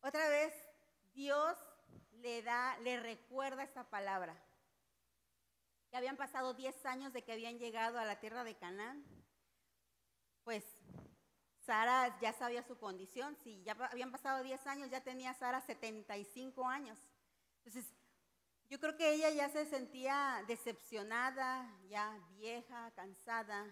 Otra 0.00 0.28
vez, 0.28 0.52
Dios 1.14 1.58
le 2.12 2.42
da, 2.42 2.76
le 2.78 3.00
recuerda 3.00 3.62
esta 3.62 3.88
palabra. 3.88 4.36
Que 5.90 5.96
habían 5.96 6.16
pasado 6.16 6.54
10 6.54 6.86
años 6.86 7.12
de 7.12 7.22
que 7.22 7.32
habían 7.32 7.58
llegado 7.58 7.98
a 7.98 8.04
la 8.04 8.20
tierra 8.20 8.44
de 8.44 8.56
Canaán. 8.56 9.04
Pues 10.44 10.64
Sara 11.64 12.18
ya 12.20 12.32
sabía 12.32 12.62
su 12.62 12.76
condición, 12.78 13.36
si 13.44 13.62
ya 13.62 13.72
habían 13.90 14.10
pasado 14.10 14.42
10 14.42 14.66
años, 14.66 14.90
ya 14.90 15.02
tenía 15.02 15.34
Sara 15.34 15.60
75 15.60 16.66
años. 16.66 16.98
Entonces, 17.64 17.92
Yo 18.68 18.80
creo 18.80 18.96
que 18.96 19.12
ella 19.12 19.28
ya 19.30 19.50
se 19.50 19.66
sentía 19.66 20.42
decepcionada, 20.48 21.70
ya 21.90 22.18
vieja, 22.30 22.90
cansada. 22.96 23.66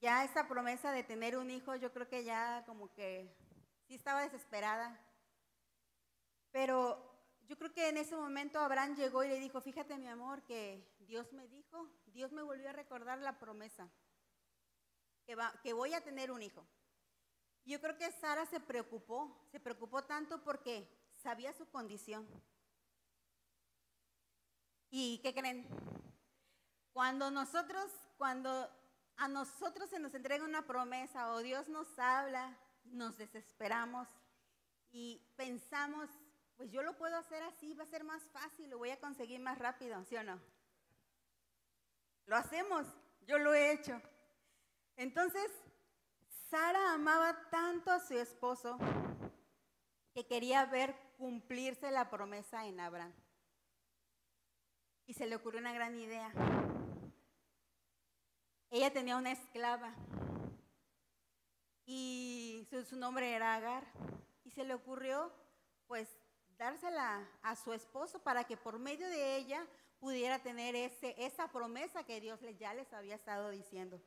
Ya 0.00 0.24
esa 0.24 0.48
promesa 0.48 0.90
de 0.90 1.04
tener 1.04 1.36
un 1.36 1.48
hijo, 1.48 1.76
yo 1.76 1.92
creo 1.92 2.08
que 2.08 2.24
ya 2.24 2.64
como 2.66 2.92
que 2.92 3.32
sí 3.86 3.94
estaba 3.94 4.22
desesperada. 4.22 4.98
Pero 6.52 7.10
yo 7.48 7.56
creo 7.58 7.72
que 7.72 7.88
en 7.88 7.96
ese 7.96 8.16
momento 8.16 8.58
Abraham 8.58 8.94
llegó 8.96 9.24
y 9.24 9.28
le 9.28 9.40
dijo, 9.40 9.60
fíjate 9.60 9.98
mi 9.98 10.08
amor, 10.08 10.42
que 10.42 10.96
Dios 11.00 11.32
me 11.32 11.48
dijo, 11.48 11.88
Dios 12.06 12.32
me 12.32 12.42
volvió 12.42 12.70
a 12.70 12.72
recordar 12.72 13.18
la 13.18 13.38
promesa, 13.38 13.88
que, 15.26 15.36
que 15.62 15.72
voy 15.72 15.94
a 15.94 16.00
tener 16.02 16.30
un 16.30 16.42
hijo. 16.42 16.66
Yo 17.64 17.80
creo 17.80 17.96
que 17.96 18.10
Sara 18.12 18.46
se 18.46 18.60
preocupó, 18.60 19.46
se 19.50 19.60
preocupó 19.60 20.04
tanto 20.04 20.42
porque 20.42 20.88
sabía 21.22 21.52
su 21.52 21.68
condición. 21.68 22.26
¿Y 24.90 25.18
qué 25.18 25.32
creen? 25.32 25.68
Cuando 26.92 27.30
nosotros, 27.30 27.90
cuando 28.16 28.68
a 29.16 29.28
nosotros 29.28 29.90
se 29.90 29.98
nos 29.98 30.14
entrega 30.14 30.44
una 30.44 30.66
promesa 30.66 31.32
o 31.32 31.38
Dios 31.38 31.68
nos 31.68 31.98
habla, 31.98 32.56
nos 32.84 33.16
desesperamos 33.18 34.08
y 34.90 35.22
pensamos, 35.36 36.08
pues 36.60 36.70
yo 36.72 36.82
lo 36.82 36.94
puedo 36.98 37.16
hacer 37.16 37.42
así, 37.44 37.72
va 37.72 37.84
a 37.84 37.86
ser 37.86 38.04
más 38.04 38.22
fácil, 38.34 38.68
lo 38.68 38.76
voy 38.76 38.90
a 38.90 39.00
conseguir 39.00 39.40
más 39.40 39.58
rápido, 39.58 40.04
¿sí 40.04 40.14
o 40.16 40.22
no? 40.22 40.38
Lo 42.26 42.36
hacemos, 42.36 42.86
yo 43.22 43.38
lo 43.38 43.54
he 43.54 43.72
hecho. 43.72 43.98
Entonces, 44.94 45.50
Sara 46.50 46.92
amaba 46.92 47.48
tanto 47.48 47.90
a 47.90 47.98
su 47.98 48.12
esposo 48.12 48.76
que 50.12 50.26
quería 50.26 50.66
ver 50.66 50.94
cumplirse 51.16 51.90
la 51.90 52.10
promesa 52.10 52.66
en 52.66 52.78
Abraham 52.78 53.14
y 55.06 55.14
se 55.14 55.26
le 55.26 55.36
ocurrió 55.36 55.60
una 55.60 55.72
gran 55.72 55.98
idea. 55.98 56.30
Ella 58.68 58.92
tenía 58.92 59.16
una 59.16 59.32
esclava 59.32 59.94
y 61.86 62.68
su, 62.86 62.96
nombre 62.96 63.32
era 63.32 63.54
Agar 63.54 63.90
y 64.44 64.50
se 64.50 64.64
le 64.64 64.74
ocurrió 64.74 65.32
pues 65.86 66.19
dársela 66.60 67.26
a 67.40 67.56
su 67.56 67.72
esposo 67.72 68.22
para 68.22 68.44
que 68.44 68.58
por 68.58 68.78
medio 68.78 69.08
de 69.08 69.36
ella 69.36 69.66
pudiera 69.98 70.38
tener 70.40 70.76
ese, 70.76 71.14
esa 71.16 71.50
promesa 71.50 72.04
que 72.04 72.20
Dios 72.20 72.38
ya 72.58 72.74
les 72.74 72.92
había 72.92 73.14
estado 73.14 73.48
diciendo. 73.48 73.98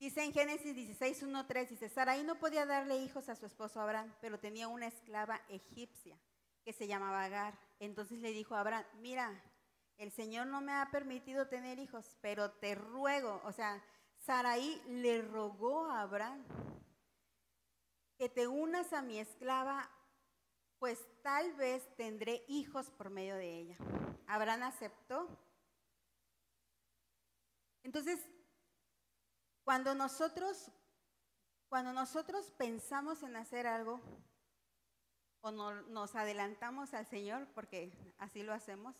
Dice 0.00 0.24
en 0.24 0.32
Génesis 0.32 0.74
16, 0.74 1.24
1, 1.24 1.46
3, 1.46 1.68
dice, 1.68 1.88
Sarai 1.90 2.24
no 2.24 2.38
podía 2.38 2.64
darle 2.64 2.96
hijos 2.96 3.28
a 3.28 3.36
su 3.36 3.44
esposo 3.44 3.82
Abraham, 3.82 4.14
pero 4.22 4.40
tenía 4.40 4.66
una 4.66 4.86
esclava 4.86 5.42
egipcia 5.50 6.18
que 6.64 6.72
se 6.72 6.86
llamaba 6.86 7.22
Agar. 7.22 7.58
Entonces 7.78 8.18
le 8.18 8.32
dijo 8.32 8.54
a 8.54 8.60
Abraham, 8.60 8.86
mira, 8.94 9.42
el 9.98 10.10
Señor 10.10 10.46
no 10.46 10.62
me 10.62 10.72
ha 10.72 10.88
permitido 10.90 11.48
tener 11.48 11.78
hijos, 11.78 12.16
pero 12.22 12.50
te 12.50 12.74
ruego, 12.74 13.42
o 13.44 13.52
sea, 13.52 13.84
Saraí 14.16 14.82
le 14.88 15.20
rogó 15.20 15.84
a 15.84 16.00
Abraham 16.00 16.42
que 18.16 18.30
te 18.30 18.46
unas 18.48 18.92
a 18.92 19.02
mi 19.02 19.18
esclava, 19.18 19.90
pues 20.82 21.06
tal 21.22 21.52
vez 21.52 21.88
tendré 21.94 22.44
hijos 22.48 22.90
por 22.90 23.08
medio 23.08 23.36
de 23.36 23.56
ella. 23.56 23.76
Abraham 24.26 24.64
aceptó. 24.64 25.28
Entonces, 27.84 28.18
cuando 29.62 29.94
nosotros, 29.94 30.72
cuando 31.68 31.92
nosotros 31.92 32.50
pensamos 32.58 33.22
en 33.22 33.36
hacer 33.36 33.68
algo, 33.68 34.00
o 35.40 35.52
nos 35.52 36.16
adelantamos 36.16 36.94
al 36.94 37.06
Señor, 37.06 37.46
porque 37.54 37.96
así 38.18 38.42
lo 38.42 38.52
hacemos, 38.52 38.96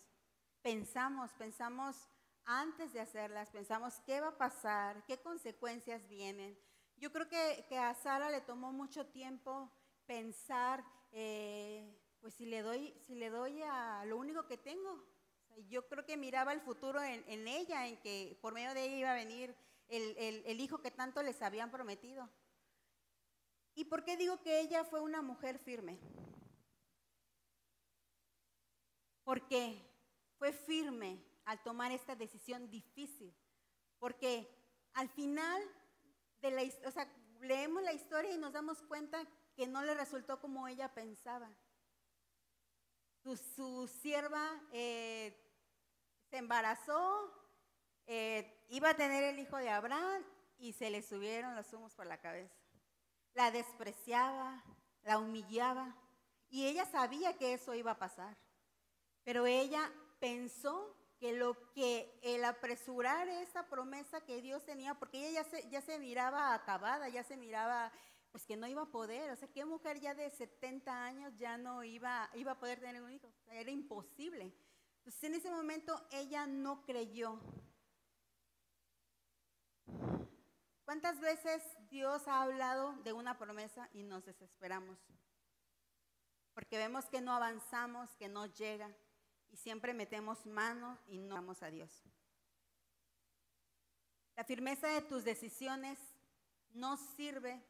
pensamos, 0.61 1.33
pensamos 1.33 2.07
antes 2.45 2.93
de 2.93 3.01
hacerlas, 3.01 3.49
pensamos 3.49 3.99
qué 4.05 4.21
va 4.21 4.29
a 4.29 4.37
pasar, 4.37 5.03
qué 5.03 5.21
consecuencias 5.21 6.07
vienen. 6.07 6.57
Yo 6.95 7.11
creo 7.11 7.27
que, 7.27 7.77
a 7.77 7.93
Sara 7.93 8.29
le 8.29 8.39
tomó 8.39 8.71
mucho 8.71 9.05
tiempo 9.07 9.69
pensar, 10.05 10.81
eh, 11.13 11.97
pues 12.19 12.33
si 12.33 12.45
le 12.45 12.61
doy, 12.61 12.93
si 13.07 13.15
le 13.15 13.29
doy 13.29 13.61
a 13.63 14.03
lo 14.05 14.17
único 14.17 14.45
que 14.45 14.57
tengo. 14.57 15.03
yo 15.69 15.87
creo 15.87 16.05
que 16.05 16.17
miraba 16.17 16.51
el 16.51 16.61
futuro 16.61 17.01
en, 17.01 17.47
ella, 17.47 17.87
en 17.87 17.97
que 18.01 18.37
por 18.41 18.53
medio 18.53 18.73
de 18.73 18.83
ella 18.83 18.97
iba 18.97 19.11
a 19.11 19.15
venir 19.15 19.55
el 19.87 20.59
hijo 20.59 20.81
que 20.81 20.91
tanto 20.91 21.21
les 21.23 21.41
habían 21.41 21.71
prometido. 21.71 22.29
¿Y 23.75 23.85
por 23.85 24.03
qué 24.03 24.17
digo 24.17 24.41
que 24.41 24.59
ella 24.59 24.83
fue 24.83 24.99
una 24.99 25.21
mujer 25.21 25.59
firme? 25.59 25.99
porque 29.23 29.81
fue 30.37 30.51
firme 30.51 31.23
al 31.45 31.61
tomar 31.63 31.91
esta 31.91 32.15
decisión 32.15 32.69
difícil, 32.69 33.33
porque 33.99 34.49
al 34.93 35.09
final 35.09 35.61
de 36.41 36.51
la, 36.51 36.61
o 36.87 36.91
sea, 36.91 37.07
leemos 37.41 37.83
la 37.83 37.93
historia 37.93 38.33
y 38.33 38.37
nos 38.37 38.53
damos 38.53 38.81
cuenta 38.83 39.25
que 39.55 39.67
no 39.67 39.83
le 39.83 39.93
resultó 39.93 40.39
como 40.39 40.67
ella 40.67 40.93
pensaba. 40.93 41.49
Su, 43.23 43.87
sierva 44.01 44.61
eh, 44.71 45.39
se 46.29 46.37
embarazó, 46.37 47.31
eh, 48.05 48.65
iba 48.69 48.89
a 48.89 48.97
tener 48.97 49.23
el 49.23 49.39
hijo 49.39 49.57
de 49.57 49.69
Abraham 49.69 50.23
y 50.57 50.73
se 50.73 50.89
le 50.89 51.01
subieron 51.01 51.55
los 51.55 51.71
humos 51.71 51.93
por 51.93 52.05
la 52.05 52.19
cabeza. 52.19 52.55
La 53.33 53.51
despreciaba, 53.51 54.63
la 55.03 55.19
humillaba 55.19 55.95
y 56.49 56.67
ella 56.67 56.85
sabía 56.85 57.37
que 57.37 57.53
eso 57.53 57.73
iba 57.73 57.91
a 57.91 57.99
pasar. 57.99 58.37
Pero 59.23 59.45
ella 59.45 59.91
pensó 60.19 60.95
que 61.17 61.31
lo 61.33 61.71
que 61.71 62.19
el 62.21 62.43
apresurar 62.43 63.29
esa 63.29 63.67
promesa 63.69 64.21
que 64.21 64.41
Dios 64.41 64.65
tenía, 64.65 64.93
porque 64.95 65.25
ella 65.25 65.41
ya 65.41 65.49
se, 65.49 65.69
ya 65.69 65.81
se 65.81 65.97
miraba 65.97 66.53
acabada, 66.53 67.07
ya 67.07 67.23
se 67.23 67.37
miraba 67.37 67.91
pues 68.33 68.47
que 68.47 68.57
no 68.57 68.65
iba 68.65 68.81
a 68.81 68.89
poder, 68.89 69.29
o 69.29 69.35
sea, 69.35 69.47
¿qué 69.47 69.63
mujer 69.63 69.99
ya 69.99 70.15
de 70.15 70.27
70 70.31 71.05
años 71.05 71.37
ya 71.37 71.55
no 71.55 71.83
iba, 71.83 72.31
iba 72.33 72.53
a 72.53 72.59
poder 72.59 72.79
tener 72.79 72.99
un 73.03 73.11
hijo? 73.11 73.31
era 73.51 73.69
imposible. 73.69 74.51
Entonces 74.97 75.23
en 75.25 75.35
ese 75.35 75.51
momento 75.51 76.03
ella 76.09 76.47
no 76.47 76.83
creyó. 76.83 77.39
¿Cuántas 80.83 81.19
veces 81.19 81.61
Dios 81.91 82.27
ha 82.27 82.41
hablado 82.41 82.93
de 83.03 83.13
una 83.13 83.37
promesa 83.37 83.87
y 83.93 84.01
nos 84.01 84.25
desesperamos? 84.25 84.97
Porque 86.55 86.79
vemos 86.79 87.05
que 87.05 87.21
no 87.21 87.33
avanzamos, 87.33 88.15
que 88.15 88.29
no 88.29 88.47
llega 88.47 88.91
y 89.51 89.57
siempre 89.57 89.93
metemos 89.93 90.43
mano 90.47 90.97
y 91.05 91.19
no 91.19 91.35
vamos 91.35 91.61
a 91.61 91.69
Dios. 91.69 92.01
La 94.35 94.43
firmeza 94.43 94.87
de 94.87 95.03
tus 95.03 95.23
decisiones 95.23 95.99
no 96.71 96.97
sirve 96.97 97.63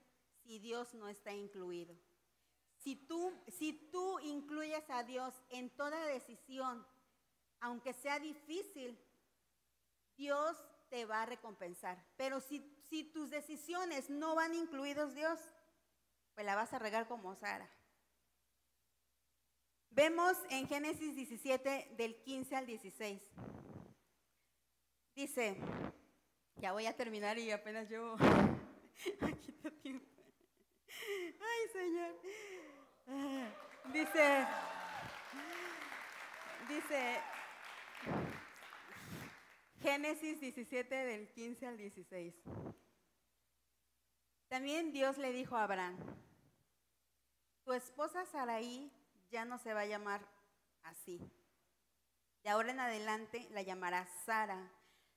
si 0.45 0.59
Dios 0.59 0.93
no 0.93 1.07
está 1.07 1.31
incluido. 1.31 1.95
Si 2.77 2.95
tú, 2.95 3.33
si 3.47 3.73
tú 3.91 4.19
incluyes 4.19 4.89
a 4.89 5.03
Dios 5.03 5.33
en 5.49 5.69
toda 5.69 6.05
decisión, 6.05 6.85
aunque 7.59 7.93
sea 7.93 8.19
difícil, 8.19 8.99
Dios 10.17 10.57
te 10.89 11.05
va 11.05 11.23
a 11.23 11.25
recompensar. 11.25 12.03
Pero 12.17 12.41
si, 12.41 12.77
si 12.89 13.03
tus 13.05 13.29
decisiones 13.29 14.09
no 14.09 14.35
van 14.35 14.53
incluidos 14.53 15.15
Dios, 15.15 15.39
pues 16.35 16.45
la 16.45 16.55
vas 16.55 16.73
a 16.73 16.79
regar 16.79 17.07
como 17.07 17.35
Sara. 17.35 17.69
Vemos 19.89 20.35
en 20.49 20.67
Génesis 20.67 21.15
17 21.15 21.93
del 21.97 22.19
15 22.21 22.55
al 22.55 22.65
16. 22.65 23.21
Dice, 25.15 25.57
ya 26.57 26.71
voy 26.73 26.87
a 26.87 26.97
terminar 26.97 27.37
y 27.37 27.51
apenas 27.51 27.87
yo... 27.89 28.15
Ay, 31.39 31.67
Señor. 31.71 32.15
Dice, 34.03 34.47
dice 36.67 37.21
Génesis 39.81 40.41
17 40.41 40.93
del 40.93 41.29
15 41.29 41.67
al 41.67 41.77
16. 41.77 42.35
También 44.49 44.91
Dios 44.91 45.17
le 45.17 45.31
dijo 45.31 45.55
a 45.55 45.63
Abraham, 45.63 45.97
tu 47.63 47.71
esposa 47.71 48.25
Saraí 48.25 48.91
ya 49.31 49.45
no 49.45 49.57
se 49.57 49.73
va 49.73 49.79
a 49.79 49.85
llamar 49.85 50.27
así. 50.83 51.21
De 52.43 52.49
ahora 52.49 52.71
en 52.71 52.81
adelante 52.81 53.47
la 53.51 53.61
llamará 53.61 54.05
Sara. 54.25 54.69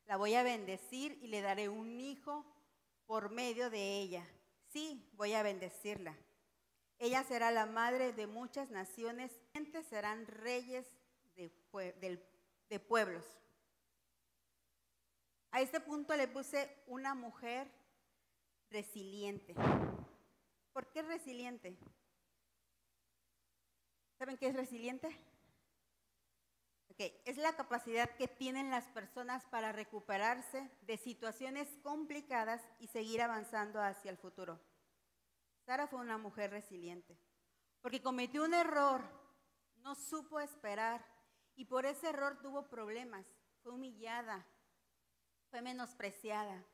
La 0.05 0.17
voy 0.17 0.37
a 0.37 0.45
bendecir 0.45 1.19
y 1.21 1.27
le 1.27 1.41
daré 1.41 1.69
un 1.69 1.99
hijo 1.99 2.47
por 3.07 3.31
medio 3.31 3.69
de 3.69 3.99
ella. 3.99 4.25
Sí, 4.69 5.11
voy 5.15 5.35
a 5.35 5.43
bendecirla. 5.43 6.17
Ella 6.99 7.23
será 7.25 7.51
la 7.51 7.67
madre 7.67 8.13
de 8.13 8.27
muchas 8.27 8.71
naciones, 8.71 9.33
serán 9.89 10.27
reyes 10.27 10.87
de, 11.35 11.53
de 12.69 12.81
pueblos. 12.81 13.25
A 15.51 15.61
este 15.61 15.81
punto 15.81 16.17
le 16.17 16.29
puse 16.29 16.83
una 16.87 17.15
mujer 17.15 17.71
resiliente. 18.71 19.55
¿Por 20.73 20.91
qué 20.91 21.03
resiliente? 21.03 21.79
¿Saben 24.19 24.37
qué 24.39 24.49
es 24.49 24.55
resiliente? 24.55 25.09
Okay. 26.93 27.21
Es 27.27 27.37
la 27.37 27.55
capacidad 27.55 28.09
que 28.17 28.27
tienen 28.27 28.71
las 28.71 28.87
personas 28.89 29.45
para 29.47 29.73
recuperarse 29.73 30.71
de 30.83 30.97
situaciones 30.97 31.69
complicadas 31.83 32.63
y 32.81 32.87
seguir 32.87 33.21
avanzando 33.21 33.83
hacia 33.83 34.11
el 34.11 34.17
futuro. 34.17 34.59
Sara 35.67 35.87
fue 35.87 36.01
una 36.01 36.17
mujer 36.17 36.51
resiliente, 36.51 37.19
porque 37.83 38.01
cometió 38.01 38.45
un 38.45 38.55
error, 38.55 39.03
no 39.83 39.95
supo 39.95 40.41
esperar 40.41 41.05
y 41.55 41.67
por 41.67 41.85
ese 41.85 42.09
error 42.09 42.41
tuvo 42.41 42.69
problemas, 42.69 43.27
fue 43.63 43.73
humillada, 43.73 44.47
fue 45.51 45.61
menospreciada, 45.61 46.65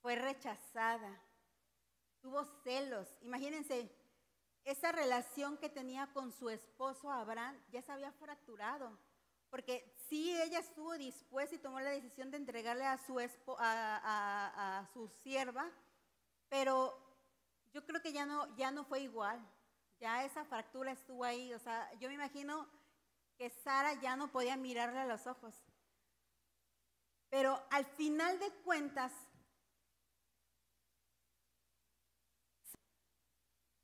fue 0.00 0.14
rechazada, 0.14 1.20
tuvo 2.20 2.44
celos. 2.62 3.08
Imagínense, 3.22 3.90
esa 4.64 4.92
relación 4.92 5.58
que 5.58 5.68
tenía 5.68 6.12
con 6.12 6.32
su 6.32 6.48
esposo 6.48 7.10
Abraham 7.10 7.60
ya 7.70 7.82
se 7.82 7.92
había 7.92 8.12
fracturado. 8.12 8.96
Porque 9.50 9.94
sí, 10.08 10.34
ella 10.40 10.60
estuvo 10.60 10.96
dispuesta 10.96 11.54
y 11.54 11.58
tomó 11.58 11.78
la 11.80 11.90
decisión 11.90 12.30
de 12.30 12.38
entregarle 12.38 12.86
a 12.86 12.96
su, 12.96 13.18
a, 13.58 14.88
su 14.94 15.08
sierva, 15.08 15.70
pero 16.48 17.01
yo 17.72 17.84
creo 17.86 18.02
que 18.02 18.12
ya 18.12 18.26
no, 18.26 18.54
ya 18.56 18.70
no 18.70 18.84
fue 18.84 19.00
igual. 19.00 19.40
Ya 19.98 20.24
esa 20.24 20.44
fractura 20.44 20.92
estuvo 20.92 21.24
ahí. 21.24 21.54
O 21.54 21.58
sea, 21.58 21.92
yo 21.94 22.08
me 22.08 22.14
imagino 22.14 22.68
que 23.36 23.50
Sara 23.50 23.94
ya 23.94 24.16
no 24.16 24.30
podía 24.30 24.56
mirarle 24.56 25.00
a 25.00 25.06
los 25.06 25.26
ojos. 25.26 25.54
Pero 27.30 27.58
al 27.70 27.86
final 27.86 28.38
de 28.38 28.50
cuentas, 28.64 29.12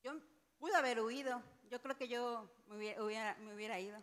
yo 0.03 0.13
pude 0.59 0.75
haber 0.75 1.01
huido. 1.01 1.43
Yo 1.71 1.81
creo 1.81 1.97
que 1.97 2.09
yo 2.09 2.51
me 2.67 3.01
hubiera, 3.01 3.81
ido. 3.81 4.03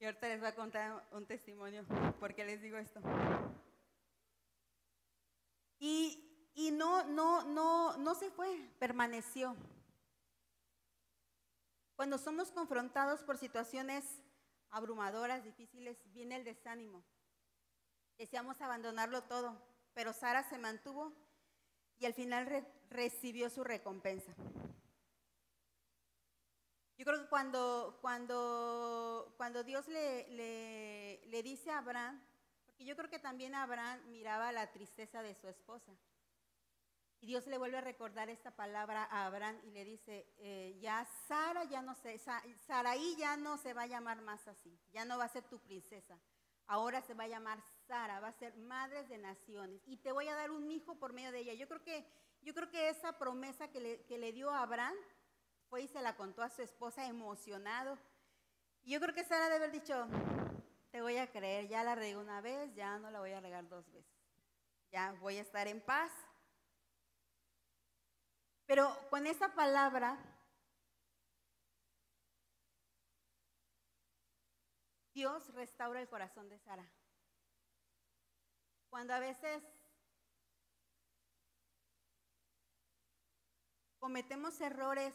Y 0.00 0.04
ahorita 0.04 0.28
les 0.28 0.40
voy 0.40 0.48
a 0.48 0.54
contar 0.54 1.08
un 1.12 1.24
testimonio. 1.24 1.86
¿Por 2.20 2.34
qué 2.34 2.44
les 2.44 2.60
digo 2.60 2.76
esto? 2.76 3.00
Y, 5.78 6.20
no, 6.72 8.14
se 8.18 8.30
fue, 8.30 8.70
permaneció. 8.78 9.56
Cuando 11.96 12.18
somos 12.18 12.50
confrontados 12.50 13.22
por 13.22 13.38
situaciones 13.38 14.04
abrumadoras, 14.70 15.44
difíciles, 15.44 15.98
viene 16.12 16.36
el 16.36 16.44
desánimo. 16.44 17.04
Deseamos 18.18 18.60
abandonarlo 18.60 19.22
todo, 19.24 19.60
pero 19.92 20.12
Sara 20.12 20.48
se 20.48 20.58
mantuvo 20.58 21.12
y 21.98 22.06
al 22.06 22.14
final 22.14 22.66
recibió 22.90 23.50
su 23.50 23.64
recompensa. 23.64 24.32
Yo 26.96 27.04
creo 27.04 27.22
que 27.22 27.28
cuando, 27.28 27.98
Dios 29.66 29.88
le, 29.88 31.20
le, 31.26 31.42
dice 31.42 31.70
a 31.70 31.78
Abraham, 31.78 32.22
porque 32.74 32.86
yo 32.86 32.96
creo 32.96 33.08
que 33.08 33.20
también 33.20 33.54
Abraham 33.54 34.00
miraba 34.08 34.50
la 34.50 34.72
tristeza 34.72 35.22
de 35.22 35.36
su 35.36 35.46
esposa. 35.46 35.92
Y 37.20 37.28
Dios 37.28 37.46
le 37.46 37.56
vuelve 37.56 37.78
a 37.78 37.82
recordar 37.82 38.28
esta 38.28 38.50
palabra 38.50 39.04
a 39.12 39.26
Abraham 39.26 39.60
y 39.62 39.70
le 39.70 39.84
dice, 39.84 40.26
eh, 40.38 40.76
ya 40.80 41.06
Sara 41.28 41.62
ya 41.64 41.82
no 41.82 41.94
se, 41.94 42.18
Saraí 42.66 43.14
ya 43.16 43.36
no 43.36 43.58
se 43.58 43.74
va 43.74 43.82
a 43.82 43.86
llamar 43.86 44.22
más 44.22 44.48
así, 44.48 44.76
ya 44.92 45.04
no 45.04 45.16
va 45.18 45.26
a 45.26 45.28
ser 45.28 45.44
tu 45.44 45.60
princesa, 45.60 46.18
ahora 46.66 47.00
se 47.00 47.14
va 47.14 47.24
a 47.24 47.28
llamar 47.28 47.62
Sara, 47.86 48.18
va 48.18 48.28
a 48.28 48.32
ser 48.32 48.56
madre 48.56 49.04
de 49.04 49.18
naciones 49.18 49.80
y 49.86 49.98
te 49.98 50.10
voy 50.10 50.26
a 50.26 50.34
dar 50.34 50.50
un 50.50 50.68
hijo 50.72 50.98
por 50.98 51.12
medio 51.12 51.30
de 51.30 51.38
ella. 51.38 51.54
Yo 51.54 51.68
creo 51.68 51.82
que, 51.82 52.04
yo 52.42 52.54
creo 52.54 52.68
que 52.70 52.88
esa 52.88 53.16
promesa 53.16 53.68
que 53.68 53.80
le, 53.80 54.04
que 54.04 54.18
le 54.18 54.32
dio 54.32 54.50
Abraham 54.50 54.96
fue 55.70 55.82
y 55.82 55.88
se 55.88 56.02
la 56.02 56.16
contó 56.16 56.42
a 56.42 56.50
su 56.50 56.60
esposa 56.62 57.06
emocionado. 57.06 57.96
Y 58.82 58.90
yo 58.94 59.00
creo 59.00 59.14
que 59.14 59.24
Sara 59.24 59.44
debe 59.44 59.64
haber 59.64 59.70
dicho, 59.70 60.08
te 60.94 61.02
voy 61.02 61.16
a 61.16 61.28
creer, 61.28 61.66
ya 61.66 61.82
la 61.82 61.96
regué 61.96 62.16
una 62.16 62.40
vez, 62.40 62.72
ya 62.76 63.00
no 63.00 63.10
la 63.10 63.18
voy 63.18 63.32
a 63.32 63.40
regar 63.40 63.68
dos 63.68 63.84
veces. 63.90 64.14
Ya 64.92 65.10
voy 65.14 65.38
a 65.38 65.40
estar 65.40 65.66
en 65.66 65.80
paz. 65.80 66.12
Pero 68.64 68.96
con 69.10 69.26
esa 69.26 69.52
palabra, 69.56 70.16
Dios 75.12 75.52
restaura 75.54 76.00
el 76.00 76.08
corazón 76.08 76.48
de 76.48 76.60
Sara. 76.60 76.88
Cuando 78.88 79.14
a 79.14 79.18
veces 79.18 79.64
cometemos 83.98 84.60
errores 84.60 85.12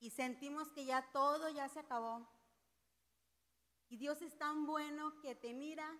y 0.00 0.10
sentimos 0.10 0.70
que 0.72 0.84
ya 0.84 1.10
todo 1.12 1.48
ya 1.48 1.66
se 1.70 1.80
acabó. 1.80 2.37
Y 3.88 3.96
Dios 3.96 4.20
es 4.22 4.36
tan 4.36 4.66
bueno 4.66 5.18
que 5.20 5.34
te 5.34 5.54
mira, 5.54 5.98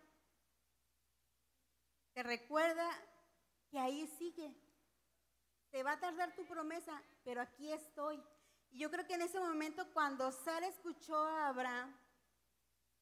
te 2.12 2.22
recuerda 2.22 2.88
que 3.70 3.78
ahí 3.78 4.06
sigue. 4.18 4.54
Te 5.70 5.82
va 5.82 5.92
a 5.92 6.00
tardar 6.00 6.34
tu 6.34 6.44
promesa, 6.46 7.02
pero 7.24 7.40
aquí 7.40 7.72
estoy. 7.72 8.22
Y 8.70 8.80
yo 8.80 8.90
creo 8.90 9.06
que 9.06 9.14
en 9.14 9.22
ese 9.22 9.38
momento 9.38 9.90
cuando 9.92 10.30
Sara 10.32 10.66
escuchó 10.66 11.16
a 11.16 11.48
Abraham, 11.48 11.96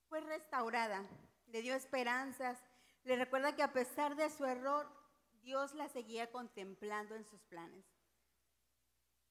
fue 0.08 0.20
restaurada, 0.20 1.04
le 1.46 1.62
dio 1.62 1.74
esperanzas, 1.74 2.62
le 3.04 3.16
recuerda 3.16 3.56
que 3.56 3.62
a 3.62 3.72
pesar 3.72 4.16
de 4.16 4.30
su 4.30 4.44
error, 4.44 4.88
Dios 5.42 5.74
la 5.74 5.88
seguía 5.88 6.30
contemplando 6.30 7.14
en 7.14 7.24
sus 7.24 7.42
planes. 7.44 7.84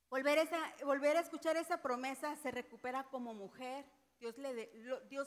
Volver, 0.10 0.50
volver 0.84 1.18
a 1.18 1.22
escuchar 1.22 1.58
esa 1.58 1.82
promesa 1.82 2.36
se 2.38 2.52
recupera 2.52 3.04
como 3.06 3.34
mujer. 3.34 3.86
Dios 4.20 4.38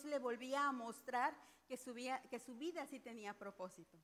le, 0.04 0.18
volvía 0.18 0.68
a 0.68 0.72
mostrar 0.72 1.36
que 1.66 1.76
su, 1.76 1.94
vida, 1.94 2.22
que 2.30 2.38
su 2.38 2.56
vida 2.56 2.86
sí 2.86 2.98
tenía 2.98 3.38
propósito. 3.38 3.98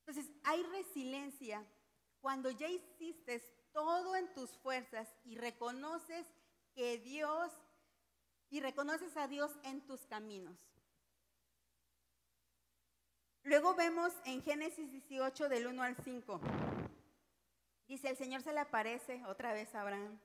Entonces, 0.00 0.32
hay 0.44 0.62
resiliencia 0.64 1.64
cuando 2.20 2.50
ya 2.50 2.68
hiciste 2.68 3.40
todo 3.72 4.16
en 4.16 4.32
tus 4.32 4.56
fuerzas 4.58 5.12
y 5.24 5.36
reconoces 5.36 6.26
que 6.74 6.98
Dios, 6.98 7.52
y 8.50 8.60
reconoces 8.60 9.16
a 9.16 9.28
Dios 9.28 9.52
en 9.64 9.80
tus 9.86 10.06
caminos. 10.06 10.56
Luego 13.42 13.74
vemos 13.74 14.12
en 14.24 14.42
Génesis 14.42 14.90
18 14.90 15.48
del 15.48 15.68
1 15.68 15.82
al 15.82 15.96
5. 15.96 16.40
Dice, 17.86 18.10
el 18.10 18.16
Señor 18.16 18.42
se 18.42 18.52
le 18.52 18.58
aparece 18.58 19.24
otra 19.26 19.52
vez 19.52 19.72
a 19.74 19.82
Abraham. 19.82 20.18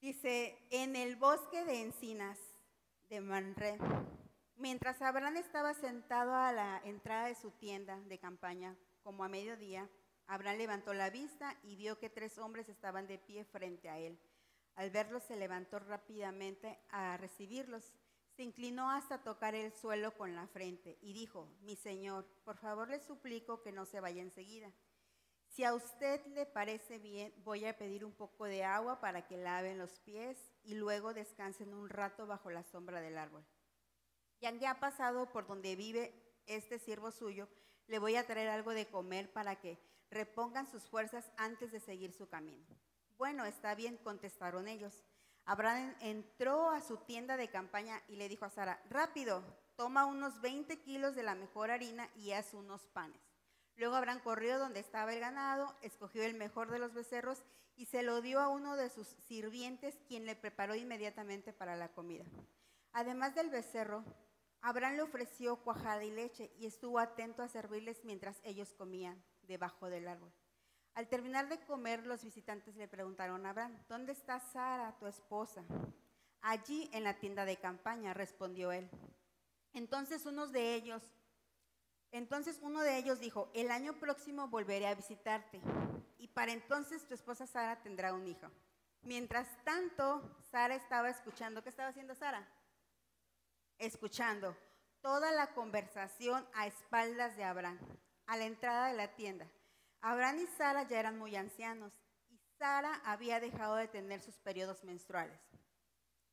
Dice, 0.00 0.58
en 0.70 0.94
el 0.94 1.16
bosque 1.16 1.64
de 1.64 1.80
encinas 1.80 2.38
de 3.08 3.20
Manre, 3.20 3.78
mientras 4.56 5.00
Abraham 5.00 5.38
estaba 5.38 5.72
sentado 5.72 6.34
a 6.34 6.52
la 6.52 6.82
entrada 6.84 7.28
de 7.28 7.34
su 7.34 7.50
tienda 7.52 7.98
de 8.00 8.18
campaña, 8.18 8.76
como 9.02 9.24
a 9.24 9.28
mediodía, 9.28 9.88
Abraham 10.26 10.58
levantó 10.58 10.92
la 10.92 11.08
vista 11.08 11.56
y 11.62 11.76
vio 11.76 11.98
que 11.98 12.10
tres 12.10 12.36
hombres 12.36 12.68
estaban 12.68 13.06
de 13.06 13.18
pie 13.18 13.44
frente 13.44 13.88
a 13.88 13.98
él. 13.98 14.18
Al 14.74 14.90
verlos 14.90 15.22
se 15.22 15.36
levantó 15.36 15.78
rápidamente 15.78 16.78
a 16.90 17.16
recibirlos. 17.16 17.94
Se 18.36 18.42
inclinó 18.42 18.90
hasta 18.90 19.22
tocar 19.22 19.54
el 19.54 19.72
suelo 19.72 20.14
con 20.14 20.36
la 20.36 20.46
frente 20.46 20.98
y 21.00 21.14
dijo, 21.14 21.48
mi 21.62 21.74
señor, 21.74 22.26
por 22.44 22.58
favor 22.58 22.90
le 22.90 23.00
suplico 23.00 23.62
que 23.62 23.72
no 23.72 23.86
se 23.86 24.00
vaya 24.00 24.20
enseguida 24.20 24.70
si 25.56 25.64
a 25.64 25.72
usted 25.72 26.20
le 26.34 26.44
parece 26.44 26.98
bien, 26.98 27.32
voy 27.42 27.64
a 27.64 27.78
pedir 27.78 28.04
un 28.04 28.12
poco 28.12 28.44
de 28.44 28.62
agua 28.62 29.00
para 29.00 29.26
que 29.26 29.38
laven 29.38 29.78
los 29.78 29.98
pies 30.00 30.36
y 30.62 30.74
luego 30.74 31.14
descansen 31.14 31.72
un 31.72 31.88
rato 31.88 32.26
bajo 32.26 32.50
la 32.50 32.62
sombra 32.62 33.00
del 33.00 33.16
árbol. 33.16 33.42
Ya 34.38 34.52
que 34.58 34.66
ha 34.66 34.78
pasado 34.80 35.30
por 35.30 35.46
donde 35.46 35.74
vive 35.74 36.12
este 36.44 36.78
siervo 36.78 37.10
suyo, 37.10 37.48
le 37.86 37.98
voy 37.98 38.16
a 38.16 38.26
traer 38.26 38.50
algo 38.50 38.72
de 38.72 38.84
comer 38.84 39.32
para 39.32 39.58
que 39.58 39.78
repongan 40.10 40.70
sus 40.70 40.82
fuerzas 40.90 41.30
antes 41.38 41.72
de 41.72 41.80
seguir 41.80 42.12
su 42.12 42.28
camino. 42.28 42.66
Bueno, 43.16 43.46
está 43.46 43.74
bien, 43.74 43.96
contestaron 43.96 44.68
ellos. 44.68 45.06
Abraham 45.46 45.96
entró 46.00 46.68
a 46.68 46.82
su 46.82 46.98
tienda 46.98 47.38
de 47.38 47.48
campaña 47.48 48.02
y 48.08 48.16
le 48.16 48.28
dijo 48.28 48.44
a 48.44 48.50
Sara, 48.50 48.82
rápido, 48.90 49.42
toma 49.74 50.04
unos 50.04 50.38
20 50.42 50.82
kilos 50.82 51.14
de 51.14 51.22
la 51.22 51.34
mejor 51.34 51.70
harina 51.70 52.10
y 52.14 52.32
haz 52.32 52.52
unos 52.52 52.86
panes. 52.88 53.25
Luego 53.76 53.94
Abraham 53.94 54.20
corrió 54.20 54.58
donde 54.58 54.80
estaba 54.80 55.12
el 55.12 55.20
ganado, 55.20 55.74
escogió 55.82 56.22
el 56.22 56.34
mejor 56.34 56.70
de 56.70 56.78
los 56.78 56.94
becerros 56.94 57.42
y 57.76 57.86
se 57.86 58.02
lo 58.02 58.22
dio 58.22 58.40
a 58.40 58.48
uno 58.48 58.76
de 58.76 58.88
sus 58.88 59.06
sirvientes, 59.06 59.98
quien 60.08 60.24
le 60.24 60.34
preparó 60.34 60.74
inmediatamente 60.74 61.52
para 61.52 61.76
la 61.76 61.88
comida. 61.88 62.24
Además 62.92 63.34
del 63.34 63.50
becerro, 63.50 64.04
Abraham 64.62 64.96
le 64.96 65.02
ofreció 65.02 65.56
cuajada 65.56 66.02
y 66.02 66.10
leche 66.10 66.50
y 66.58 66.66
estuvo 66.66 66.98
atento 66.98 67.42
a 67.42 67.48
servirles 67.48 68.02
mientras 68.04 68.40
ellos 68.42 68.72
comían 68.72 69.22
debajo 69.42 69.90
del 69.90 70.08
árbol. 70.08 70.32
Al 70.94 71.08
terminar 71.08 71.50
de 71.50 71.60
comer, 71.60 72.06
los 72.06 72.24
visitantes 72.24 72.74
le 72.76 72.88
preguntaron 72.88 73.44
a 73.44 73.50
Abraham, 73.50 73.78
¿dónde 73.86 74.12
está 74.12 74.40
Sara, 74.40 74.96
tu 74.98 75.06
esposa? 75.06 75.62
Allí 76.40 76.88
en 76.94 77.04
la 77.04 77.18
tienda 77.18 77.44
de 77.44 77.58
campaña, 77.58 78.14
respondió 78.14 78.72
él. 78.72 78.88
Entonces 79.74 80.24
unos 80.24 80.52
de 80.52 80.74
ellos, 80.74 81.02
entonces 82.16 82.58
uno 82.62 82.80
de 82.80 82.98
ellos 82.98 83.20
dijo, 83.20 83.50
el 83.54 83.70
año 83.70 83.94
próximo 84.00 84.48
volveré 84.48 84.86
a 84.86 84.94
visitarte 84.94 85.60
y 86.18 86.28
para 86.28 86.52
entonces 86.52 87.06
tu 87.06 87.14
esposa 87.14 87.46
Sara 87.46 87.82
tendrá 87.82 88.14
un 88.14 88.26
hijo. 88.26 88.50
Mientras 89.02 89.46
tanto, 89.64 90.36
Sara 90.50 90.74
estaba 90.74 91.10
escuchando. 91.10 91.62
¿Qué 91.62 91.68
estaba 91.68 91.90
haciendo 91.90 92.14
Sara? 92.14 92.48
Escuchando 93.78 94.56
toda 95.00 95.30
la 95.30 95.54
conversación 95.54 96.44
a 96.54 96.66
espaldas 96.66 97.36
de 97.36 97.44
Abraham, 97.44 97.78
a 98.26 98.36
la 98.36 98.46
entrada 98.46 98.88
de 98.88 98.94
la 98.94 99.14
tienda. 99.14 99.46
Abraham 100.00 100.40
y 100.40 100.46
Sara 100.46 100.82
ya 100.88 100.98
eran 100.98 101.18
muy 101.18 101.36
ancianos 101.36 101.92
y 102.28 102.38
Sara 102.58 103.00
había 103.04 103.38
dejado 103.38 103.76
de 103.76 103.88
tener 103.88 104.20
sus 104.20 104.36
periodos 104.38 104.82
menstruales. 104.82 105.40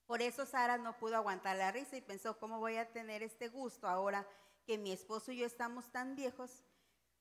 Por 0.08 0.22
eso 0.22 0.46
Sara 0.46 0.78
no 0.78 0.98
pudo 0.98 1.16
aguantar 1.16 1.58
la 1.58 1.72
risa 1.72 1.96
y 1.96 2.02
pensó, 2.02 2.40
¿cómo 2.40 2.60
voy 2.60 2.78
a 2.78 2.92
tener 2.92 3.22
este 3.22 3.50
gusto 3.50 3.88
ahora 3.88 4.28
que 4.66 4.78
mi 4.78 4.92
esposo 4.92 5.32
y 5.32 5.38
yo 5.38 5.46
estamos 5.46 5.92
tan 5.92 6.16
viejos? 6.16 6.64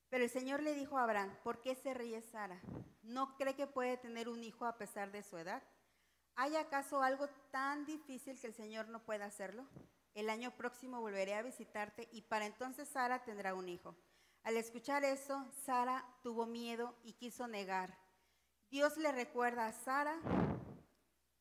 Pero 0.08 0.24
el 0.24 0.30
Señor 0.30 0.62
le 0.62 0.74
dijo 0.74 0.98
a 0.98 1.04
Abraham, 1.04 1.34
¿por 1.42 1.60
qué 1.60 1.74
se 1.74 1.94
ríe 1.94 2.20
Sara? 2.20 2.60
¿No 3.02 3.36
cree 3.36 3.54
que 3.54 3.66
puede 3.66 3.96
tener 3.96 4.28
un 4.28 4.44
hijo 4.44 4.66
a 4.66 4.76
pesar 4.76 5.10
de 5.10 5.22
su 5.22 5.36
edad? 5.38 5.62
¿Hay 6.34 6.56
acaso 6.56 7.02
algo 7.02 7.28
tan 7.50 7.84
difícil 7.84 8.38
que 8.40 8.46
el 8.46 8.54
Señor 8.54 8.88
no 8.88 9.04
pueda 9.04 9.26
hacerlo? 9.26 9.66
El 10.14 10.28
año 10.28 10.50
próximo 10.56 11.00
volveré 11.00 11.34
a 11.34 11.42
visitarte 11.42 12.08
y 12.12 12.22
para 12.22 12.46
entonces 12.46 12.88
Sara 12.88 13.24
tendrá 13.24 13.54
un 13.54 13.68
hijo. 13.68 13.96
Al 14.42 14.56
escuchar 14.56 15.04
eso, 15.04 15.46
Sara 15.64 16.04
tuvo 16.22 16.46
miedo 16.46 16.94
y 17.04 17.14
quiso 17.14 17.46
negar. 17.46 17.96
Dios 18.70 18.96
le 18.96 19.12
recuerda 19.12 19.66
a 19.66 19.72
Sara 19.72 20.18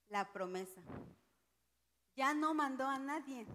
la 0.07 0.31
promesa. 0.31 0.81
Ya 2.15 2.33
no 2.33 2.53
mandó 2.53 2.87
a 2.87 2.99
nadie. 2.99 3.47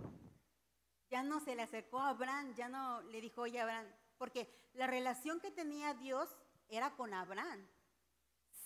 Ya 1.11 1.23
no 1.23 1.40
se 1.40 1.55
le 1.55 1.62
acercó 1.62 2.01
a 2.01 2.11
Abraham, 2.11 2.55
ya 2.55 2.69
no 2.69 3.03
le 3.03 3.21
dijo, 3.21 3.42
oye 3.42 3.61
Abraham, 3.61 3.87
porque 4.19 4.49
la 4.75 4.87
relación 4.87 5.40
que 5.40 5.51
tenía 5.51 5.95
Dios 5.95 6.29
era 6.69 6.97
con 6.97 7.14
Abraham. 7.14 7.66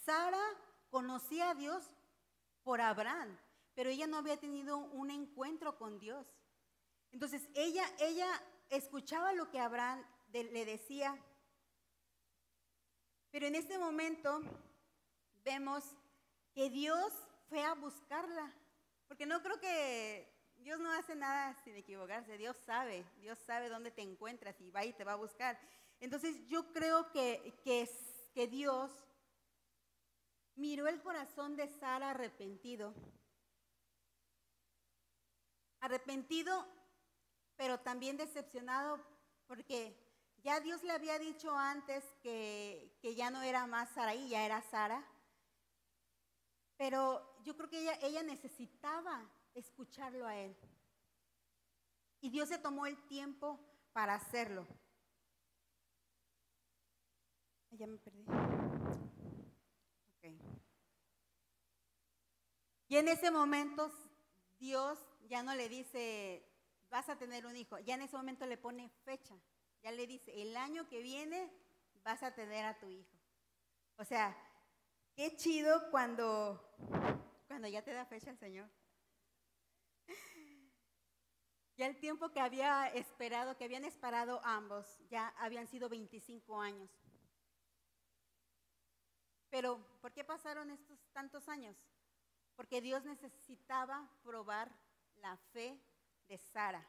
Sara 0.05 0.43
conocía 0.91 1.51
a 1.51 1.55
Dios 1.55 1.85
por 2.63 2.81
Abraham, 2.81 3.39
pero 3.75 3.91
ella 3.91 4.07
no 4.07 4.19
había 4.19 4.39
tenido 4.39 4.79
un 4.79 5.11
encuentro 5.11 5.77
con 5.77 5.99
Dios. 5.99 6.27
Entonces 7.13 7.49
ella, 7.55 7.85
ella 7.99 8.29
escuchaba 8.69 9.33
lo 9.33 9.51
que 9.51 9.59
Abraham 9.59 10.05
le 10.33 10.65
decía, 10.65 11.19
pero 13.31 13.47
en 13.47 13.55
este 13.55 13.79
momento 13.79 14.41
vemos 15.45 15.85
que 16.53 16.71
Dios 16.71 17.13
fue 17.49 17.65
a 17.65 17.75
buscarla, 17.75 18.53
porque 19.09 19.27
no 19.27 19.43
creo 19.43 19.59
que 19.61 20.30
Dios 20.63 20.79
no 20.79 20.93
hace 20.93 21.15
nada 21.15 21.55
sin 21.65 21.75
equivocarse, 21.77 22.37
Dios 22.37 22.57
sabe, 22.67 23.05
Dios 23.19 23.39
sabe 23.47 23.69
dónde 23.69 23.91
te 23.91 24.03
encuentras 24.03 24.61
y 24.61 24.71
va 24.71 24.85
y 24.85 24.93
te 24.93 25.05
va 25.05 25.13
a 25.13 25.17
buscar. 25.17 25.59
Entonces 26.01 26.47
yo 26.49 26.73
creo 26.73 27.11
que, 27.13 27.61
que, 27.65 27.89
que 28.35 28.47
Dios 28.47 28.91
miró 30.57 30.87
el 30.87 31.01
corazón 31.01 31.57
de 31.57 31.69
Sara 31.69 32.11
arrepentido. 32.11 32.95
Arrepentido, 35.81 36.67
pero 37.57 37.81
también 37.81 38.19
decepcionado 38.19 39.01
porque 39.47 39.97
ya 40.43 40.61
Dios 40.61 40.83
le 40.83 40.93
había 40.93 41.19
dicho 41.19 41.57
antes 41.57 42.05
que, 42.23 42.97
que 43.01 43.15
ya 43.15 43.31
no 43.31 43.43
era 43.43 43.67
más 43.67 43.91
Saraí, 43.91 44.29
ya 44.29 44.45
era 44.45 44.63
Sara. 44.63 45.07
Pero 46.77 47.37
yo 47.43 47.57
creo 47.57 47.69
que 47.69 47.81
ella, 47.81 47.99
ella 48.03 48.23
necesitaba 48.23 49.27
escucharlo 49.55 50.27
a 50.27 50.37
Él. 50.37 50.57
Y 52.21 52.31
Dios 52.31 52.49
se 52.49 52.59
tomó 52.59 52.87
el 52.87 52.97
tiempo 53.07 53.59
para 53.93 54.15
hacerlo. 54.15 54.67
Ya 57.71 57.87
me 57.87 57.99
perdí. 57.99 58.25
Okay. 60.19 60.39
Y 62.89 62.97
en 62.97 63.09
ese 63.09 63.31
momento 63.31 63.91
Dios 64.59 64.99
ya 65.29 65.43
no 65.43 65.55
le 65.55 65.69
dice, 65.69 66.45
vas 66.91 67.09
a 67.09 67.17
tener 67.17 67.47
un 67.47 67.57
hijo. 67.57 67.79
Ya 67.79 67.95
en 67.95 68.03
ese 68.03 68.17
momento 68.17 68.45
le 68.47 68.59
pone 68.59 68.91
fecha. 69.05 69.35
Ya 69.83 69.93
le 69.93 70.07
dice, 70.07 70.43
el 70.43 70.57
año 70.57 70.89
que 70.89 71.01
viene 71.01 71.51
vas 72.05 72.23
a 72.23 72.35
tener 72.35 72.65
a 72.67 72.79
tu 72.79 72.89
hijo. 72.89 73.17
O 73.97 74.05
sea, 74.05 74.37
qué 75.15 75.37
chido 75.37 75.91
cuando, 75.91 76.75
cuando 77.47 77.69
ya 77.69 77.83
te 77.83 77.93
da 77.93 78.05
fecha 78.05 78.31
el 78.31 78.39
Señor. 78.39 78.69
Ya 81.81 81.87
el 81.87 81.97
tiempo 81.97 82.29
que 82.29 82.41
había 82.41 82.89
esperado, 82.89 83.57
que 83.57 83.65
habían 83.65 83.87
esperado 83.87 84.43
ambos, 84.45 84.87
ya 85.09 85.29
habían 85.39 85.67
sido 85.67 85.89
25 85.89 86.61
años. 86.61 86.91
Pero, 89.49 89.83
¿por 90.03 90.13
qué 90.13 90.23
pasaron 90.23 90.71
estos 90.71 90.99
tantos 91.15 91.49
años? 91.49 91.75
Porque 92.55 92.83
Dios 92.83 93.07
necesitaba 93.07 94.07
probar 94.23 94.71
la 95.23 95.39
fe 95.55 95.81
de 96.29 96.37
Sara. 96.37 96.87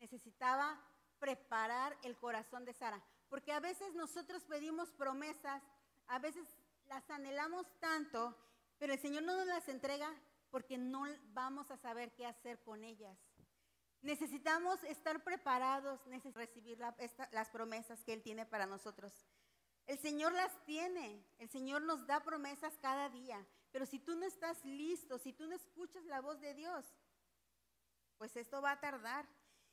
Necesitaba 0.00 0.84
preparar 1.20 1.96
el 2.02 2.16
corazón 2.16 2.64
de 2.64 2.72
Sara. 2.72 3.00
Porque 3.28 3.52
a 3.52 3.60
veces 3.60 3.94
nosotros 3.94 4.42
pedimos 4.46 4.90
promesas, 4.90 5.62
a 6.08 6.18
veces 6.18 6.44
las 6.88 7.08
anhelamos 7.08 7.68
tanto, 7.78 8.36
pero 8.80 8.94
el 8.94 8.98
Señor 8.98 9.22
no 9.22 9.36
nos 9.36 9.46
las 9.46 9.68
entrega 9.68 10.12
porque 10.50 10.76
no 10.76 11.04
vamos 11.34 11.70
a 11.70 11.76
saber 11.76 12.10
qué 12.16 12.26
hacer 12.26 12.58
con 12.64 12.82
ellas. 12.82 13.27
Necesitamos 14.02 14.82
estar 14.84 15.24
preparados, 15.24 16.00
recibir 16.34 16.78
las 16.78 17.50
promesas 17.50 18.04
que 18.04 18.12
Él 18.12 18.22
tiene 18.22 18.46
para 18.46 18.66
nosotros. 18.66 19.12
El 19.86 19.98
Señor 19.98 20.32
las 20.32 20.64
tiene, 20.64 21.24
el 21.38 21.48
Señor 21.48 21.82
nos 21.82 22.06
da 22.06 22.22
promesas 22.22 22.76
cada 22.78 23.08
día, 23.08 23.44
pero 23.72 23.86
si 23.86 23.98
tú 23.98 24.14
no 24.16 24.26
estás 24.26 24.64
listo, 24.64 25.18
si 25.18 25.32
tú 25.32 25.46
no 25.46 25.56
escuchas 25.56 26.04
la 26.04 26.20
voz 26.20 26.40
de 26.40 26.54
Dios, 26.54 26.84
pues 28.18 28.36
esto 28.36 28.60
va 28.60 28.72
a 28.72 28.80
tardar. 28.80 29.26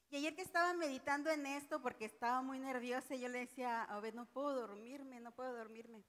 Y 0.09 0.17
ayer 0.17 0.35
que 0.35 0.41
estaba 0.41 0.73
meditando 0.73 1.29
en 1.29 1.45
esto, 1.45 1.81
porque 1.81 2.05
estaba 2.05 2.41
muy 2.41 2.59
nerviosa, 2.59 3.15
yo 3.15 3.27
le 3.27 3.39
decía, 3.39 3.83
a 3.83 3.99
ver, 3.99 4.15
no 4.15 4.25
puedo 4.25 4.53
dormirme, 4.53 5.19
no 5.19 5.33
puedo 5.33 5.53
dormirme. 5.53 6.03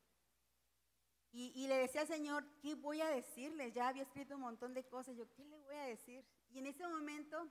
Y, 1.32 1.52
y, 1.54 1.66
le 1.66 1.76
decía 1.76 2.02
al 2.02 2.06
Señor, 2.06 2.46
¿qué 2.62 2.76
voy 2.76 3.00
a 3.00 3.08
decirle? 3.08 3.72
Ya 3.72 3.88
había 3.88 4.04
escrito 4.04 4.36
un 4.36 4.42
montón 4.42 4.72
de 4.72 4.84
cosas, 4.84 5.16
yo, 5.16 5.28
¿qué 5.34 5.44
le 5.44 5.58
voy 5.58 5.74
a 5.74 5.82
decir? 5.82 6.24
Y 6.50 6.60
en 6.60 6.66
ese 6.66 6.86
momento 6.86 7.50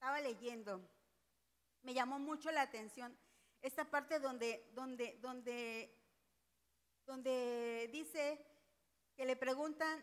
estaba 0.00 0.22
leyendo, 0.22 0.80
me 1.82 1.92
llamó 1.92 2.18
mucho 2.18 2.50
la 2.50 2.62
atención 2.62 3.14
esta 3.60 3.84
parte 3.84 4.18
donde, 4.18 4.66
donde, 4.72 5.18
donde, 5.20 5.94
donde 7.04 7.90
dice 7.92 8.42
que 9.14 9.26
le 9.26 9.36
preguntan, 9.36 10.02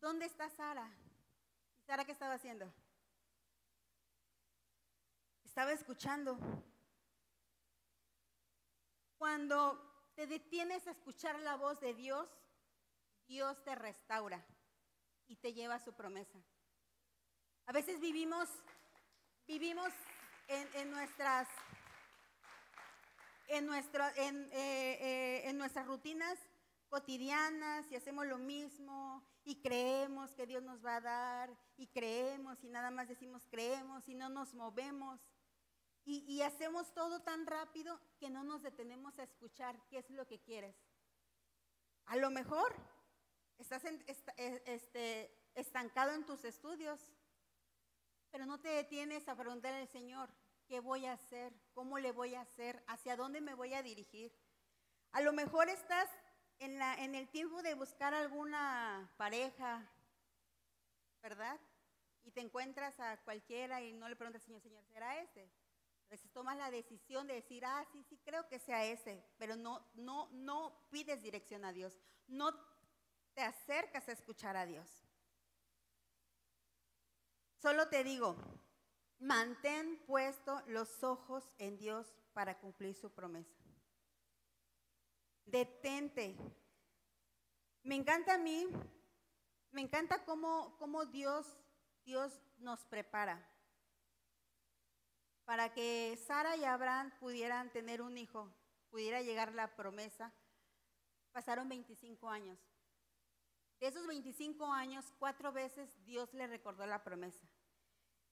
¿dónde 0.00 0.26
está 0.26 0.48
Sara? 0.50 0.88
¿Y 1.80 1.82
Sara 1.82 2.04
qué 2.04 2.12
estaba 2.12 2.34
haciendo? 2.34 2.72
Estaba 5.42 5.72
escuchando. 5.72 6.38
Cuando 9.18 10.12
te 10.14 10.28
detienes 10.28 10.86
a 10.86 10.92
escuchar 10.92 11.40
la 11.40 11.56
voz 11.56 11.80
de 11.80 11.92
Dios, 11.92 12.28
Dios 13.26 13.60
te 13.64 13.74
restaura 13.74 14.46
y 15.26 15.34
te 15.34 15.52
lleva 15.52 15.74
a 15.74 15.84
su 15.84 15.92
promesa. 15.92 16.38
A 17.66 17.72
veces 17.72 17.98
vivimos, 17.98 18.48
vivimos 19.46 19.92
en, 20.48 20.90
nuestras 20.90 21.48
en, 23.48 23.66
nuestro, 23.66 24.04
en, 24.16 24.44
eh, 24.52 24.98
eh, 25.00 25.42
en 25.44 25.58
nuestras 25.58 25.86
rutinas 25.86 26.38
cotidianas 26.88 27.90
y 27.90 27.96
hacemos 27.96 28.26
lo 28.26 28.38
mismo 28.38 29.22
y 29.44 29.60
creemos 29.60 30.34
que 30.34 30.46
Dios 30.46 30.62
nos 30.62 30.84
va 30.84 30.96
a 30.96 31.00
dar 31.00 31.56
y 31.76 31.88
creemos 31.88 32.62
y 32.62 32.68
nada 32.68 32.90
más 32.90 33.08
decimos 33.08 33.46
creemos 33.50 34.08
y 34.08 34.14
no 34.14 34.28
nos 34.28 34.54
movemos 34.54 35.20
y, 36.04 36.24
y 36.26 36.42
hacemos 36.42 36.92
todo 36.94 37.20
tan 37.22 37.46
rápido 37.46 38.00
que 38.18 38.30
no 38.30 38.44
nos 38.44 38.62
detenemos 38.62 39.18
a 39.18 39.24
escuchar 39.24 39.78
qué 39.88 39.98
es 39.98 40.10
lo 40.10 40.26
que 40.26 40.40
quieres. 40.40 40.76
A 42.06 42.16
lo 42.16 42.30
mejor 42.30 42.74
estás 43.58 43.84
en, 43.84 44.04
e, 44.36 44.62
este, 44.66 45.34
estancado 45.54 46.12
en 46.12 46.26
tus 46.26 46.44
estudios, 46.44 47.00
pero 48.34 48.46
no 48.46 48.58
te 48.58 48.68
detienes 48.68 49.28
a 49.28 49.36
preguntarle 49.36 49.82
al 49.82 49.86
Señor, 49.86 50.28
¿qué 50.66 50.80
voy 50.80 51.06
a 51.06 51.12
hacer? 51.12 51.54
¿Cómo 51.72 52.00
le 52.00 52.10
voy 52.10 52.34
a 52.34 52.40
hacer? 52.40 52.82
¿Hacia 52.88 53.14
dónde 53.14 53.40
me 53.40 53.54
voy 53.54 53.74
a 53.74 53.82
dirigir? 53.84 54.36
A 55.12 55.20
lo 55.20 55.32
mejor 55.32 55.68
estás 55.68 56.10
en, 56.58 57.14
el 57.14 57.28
tiempo 57.28 57.62
de 57.62 57.74
buscar 57.74 58.12
alguna 58.12 59.08
pareja, 59.16 59.88
¿verdad? 61.22 61.60
Y 62.24 62.32
te 62.32 62.40
encuentras 62.40 62.98
a 62.98 63.18
cualquiera 63.18 63.80
y 63.80 63.92
no 63.92 64.08
le 64.08 64.16
preguntas, 64.16 64.42
Señor, 64.42 64.60
Señor, 64.60 64.84
¿será 64.86 65.16
ese? 65.20 65.48
Veces 66.10 66.32
tomas 66.32 66.56
la 66.56 66.72
decisión 66.72 67.28
de 67.28 67.34
decir, 67.34 67.64
ah, 67.64 67.86
sí, 67.92 68.02
sí, 68.02 68.18
creo 68.24 68.48
que 68.48 68.58
sea 68.58 68.84
ese, 68.84 69.24
pero 69.38 69.54
no, 69.54 69.86
no, 69.94 70.28
no 70.32 70.88
pides 70.90 71.22
dirección 71.22 71.64
a 71.64 71.72
Dios, 71.72 72.00
no 72.26 72.52
te 73.32 73.42
acercas 73.42 74.08
a 74.08 74.12
escuchar 74.12 74.56
a 74.56 74.66
Dios. 74.66 75.03
Solo 77.64 77.88
te 77.88 78.04
digo, 78.04 78.36
Mantén 79.20 79.98
puesto 80.06 80.62
los 80.66 81.02
ojos 81.02 81.50
en 81.56 81.78
Dios 81.78 82.14
para 82.34 82.58
cumplir 82.58 82.94
su 82.94 83.10
promesa. 83.10 83.56
Detente. 85.46 86.36
Me 87.82 87.94
encanta 87.94 88.34
a 88.34 88.38
mí 88.38 88.68
Me 89.70 89.80
encanta 89.80 90.26
cómo, 90.26 90.76
cómo 90.78 91.06
Dios, 91.06 91.46
Dios 92.04 92.38
nos 92.58 92.84
prepara 92.84 93.50
para 95.46 95.72
que 95.72 96.18
Sara 96.26 96.56
y 96.56 96.64
Abraham 96.64 97.14
pudieran 97.18 97.72
tener 97.72 98.02
un 98.02 98.18
hijo, 98.18 98.54
pudiera 98.90 99.22
llegar 99.22 99.54
la 99.54 99.74
promesa. 99.74 100.34
Pasaron 101.32 101.66
25 101.70 102.28
años. 102.28 102.58
De 103.80 103.88
esos 103.88 104.06
25 104.06 104.66
años, 104.72 105.12
cuatro 105.18 105.52
veces 105.52 105.90
Dios 106.04 106.32
le 106.32 106.46
recordó 106.46 106.86
la 106.86 107.02
promesa. 107.02 107.46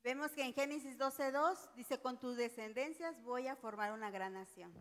Vemos 0.05 0.33
que 0.33 0.43
en 0.43 0.53
Génesis 0.53 0.99
12.2 0.99 1.75
dice, 1.77 2.01
con 2.01 2.19
tus 2.19 2.37
descendencias 2.37 3.23
voy 3.23 3.47
a 3.47 3.55
formar 3.55 3.93
una 3.93 4.11
gran 4.11 4.33
nación. 4.33 4.73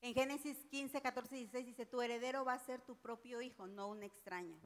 En 0.00 0.14
Génesis 0.14 0.56
15, 0.70 1.02
14 1.02 1.36
y 1.36 1.38
16 1.40 1.66
dice, 1.66 1.86
tu 1.86 2.00
heredero 2.00 2.42
va 2.42 2.54
a 2.54 2.58
ser 2.58 2.80
tu 2.80 2.96
propio 2.96 3.42
hijo, 3.42 3.66
no 3.66 3.88
un 3.88 4.02
extraño. 4.02 4.58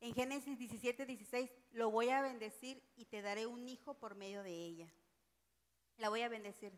En 0.00 0.14
Génesis 0.14 0.56
17, 0.56 1.04
16, 1.04 1.50
lo 1.72 1.90
voy 1.90 2.10
a 2.10 2.22
bendecir 2.22 2.80
y 2.94 3.06
te 3.06 3.22
daré 3.22 3.46
un 3.46 3.68
hijo 3.68 3.94
por 3.94 4.14
medio 4.14 4.44
de 4.44 4.54
ella. 4.54 4.92
La 5.96 6.08
voy 6.08 6.22
a 6.22 6.28
bendecir. 6.28 6.72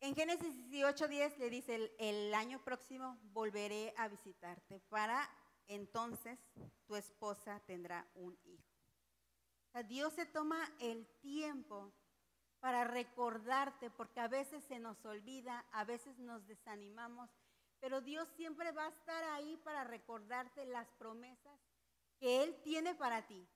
En 0.00 0.16
Génesis 0.16 0.56
18, 0.68 1.08
10 1.08 1.38
le 1.38 1.50
dice, 1.50 1.74
el, 1.76 1.92
el 1.98 2.34
año 2.34 2.60
próximo 2.64 3.18
volveré 3.32 3.94
a 3.96 4.08
visitarte. 4.08 4.80
Para 4.88 5.28
entonces 5.68 6.40
tu 6.86 6.96
esposa 6.96 7.60
tendrá 7.66 8.04
un 8.14 8.36
hijo. 8.44 8.69
Sea, 9.72 9.82
Dios 9.82 10.12
se 10.14 10.26
toma 10.26 10.58
el 10.80 11.06
tiempo 11.20 11.92
para 12.60 12.84
recordarte, 12.84 13.90
porque 13.90 14.20
a 14.20 14.28
veces 14.28 14.64
se 14.64 14.78
nos 14.78 15.04
olvida, 15.04 15.64
a 15.72 15.84
veces 15.84 16.18
nos 16.18 16.46
desanimamos, 16.46 17.30
pero 17.80 18.00
Dios 18.00 18.28
siempre 18.36 18.72
va 18.72 18.86
a 18.86 18.90
estar 18.90 19.24
ahí 19.24 19.56
para 19.58 19.84
recordarte 19.84 20.66
las 20.66 20.88
promesas 20.92 21.58
que 22.18 22.42
Él 22.42 22.60
tiene 22.62 22.94
para 22.94 23.26
ti. 23.26 23.48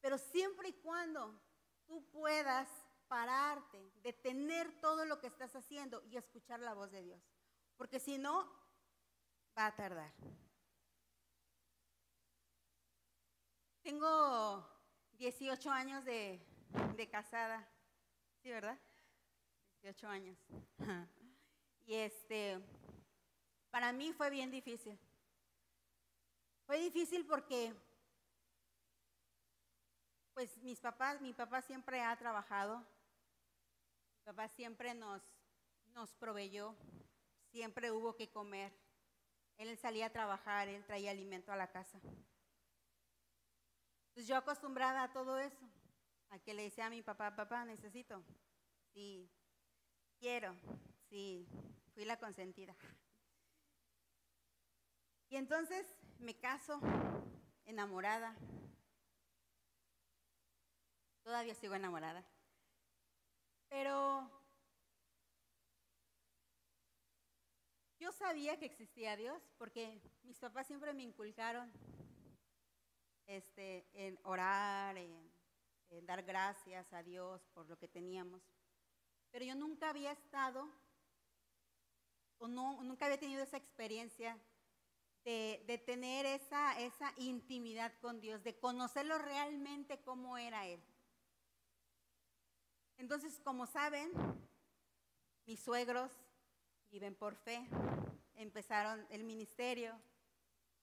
Pero 0.00 0.18
siempre 0.18 0.70
y 0.70 0.72
cuando 0.74 1.40
tú 1.86 2.04
puedas 2.10 2.68
pararte, 3.06 3.92
detener 4.02 4.80
todo 4.80 5.04
lo 5.04 5.20
que 5.20 5.26
estás 5.28 5.54
haciendo 5.54 6.02
y 6.04 6.16
escuchar 6.16 6.60
la 6.60 6.74
voz 6.74 6.90
de 6.90 7.02
Dios. 7.02 7.22
Porque 7.76 8.00
si 8.00 8.18
no, 8.18 8.48
va 9.56 9.66
a 9.66 9.76
tardar. 9.76 10.12
Tengo 13.82 14.69
18 15.20 15.70
años 15.70 16.02
de, 16.06 16.40
de 16.96 17.10
casada. 17.10 17.68
Sí, 18.42 18.50
¿verdad? 18.50 18.78
18 19.82 20.08
años. 20.08 20.38
Y 21.86 21.94
este, 21.96 22.60
para 23.70 23.92
mí 23.92 24.12
fue 24.12 24.30
bien 24.30 24.48
difícil. 24.52 24.96
Fue 26.66 26.78
difícil 26.78 27.26
porque, 27.26 27.74
pues 30.34 30.56
mis 30.58 30.78
papás, 30.78 31.20
mi 31.20 31.32
papá 31.32 31.62
siempre 31.62 32.00
ha 32.00 32.16
trabajado, 32.16 32.78
mi 32.78 34.24
papá 34.26 34.46
siempre 34.50 34.94
nos, 34.94 35.20
nos 35.94 36.14
proveyó, 36.14 36.76
siempre 37.50 37.90
hubo 37.90 38.14
que 38.14 38.30
comer. 38.30 38.72
Él 39.56 39.76
salía 39.78 40.06
a 40.06 40.12
trabajar, 40.12 40.68
él 40.68 40.84
traía 40.84 41.10
alimento 41.10 41.50
a 41.50 41.56
la 41.56 41.72
casa. 41.72 42.00
Entonces 44.10 44.26
yo 44.26 44.36
acostumbrada 44.36 45.04
a 45.04 45.12
todo 45.12 45.38
eso, 45.38 45.70
a 46.30 46.38
que 46.40 46.52
le 46.52 46.64
decía 46.64 46.86
a 46.86 46.90
mi 46.90 47.00
papá, 47.00 47.36
papá, 47.36 47.64
necesito. 47.64 48.24
Sí, 48.92 49.30
quiero. 50.18 50.56
Sí, 51.08 51.46
fui 51.94 52.04
la 52.04 52.18
consentida. 52.18 52.74
Y 55.28 55.36
entonces 55.36 55.86
me 56.18 56.36
caso, 56.36 56.80
enamorada. 57.64 58.36
Todavía 61.22 61.54
sigo 61.54 61.74
enamorada. 61.76 62.24
Pero 63.68 64.28
yo 68.00 68.10
sabía 68.10 68.58
que 68.58 68.66
existía 68.66 69.16
Dios 69.16 69.40
porque 69.56 70.02
mis 70.24 70.38
papás 70.40 70.66
siempre 70.66 70.92
me 70.92 71.04
inculcaron 71.04 71.72
este, 73.30 73.86
en 73.94 74.18
orar, 74.24 74.96
en 74.96 75.32
eh, 75.90 76.02
dar 76.02 76.22
gracias 76.24 76.92
a 76.92 77.02
Dios 77.02 77.40
por 77.54 77.68
lo 77.68 77.78
que 77.78 77.86
teníamos. 77.86 78.42
Pero 79.30 79.44
yo 79.44 79.54
nunca 79.54 79.90
había 79.90 80.10
estado 80.10 80.68
o 82.38 82.48
no, 82.48 82.82
nunca 82.82 83.04
había 83.04 83.20
tenido 83.20 83.42
esa 83.42 83.56
experiencia 83.56 84.36
de, 85.24 85.62
de, 85.66 85.78
tener 85.78 86.26
esa, 86.26 86.78
esa 86.80 87.12
intimidad 87.18 87.92
con 88.00 88.20
Dios, 88.20 88.42
de 88.42 88.58
conocerlo 88.58 89.16
realmente 89.18 90.00
cómo 90.00 90.36
era 90.36 90.66
Él. 90.66 90.82
Entonces, 92.96 93.40
como 93.44 93.66
saben, 93.66 94.10
mis 95.46 95.60
suegros 95.60 96.10
viven 96.90 97.14
por 97.14 97.36
fe, 97.36 97.64
empezaron 98.34 99.06
el 99.10 99.22
ministerio, 99.22 99.94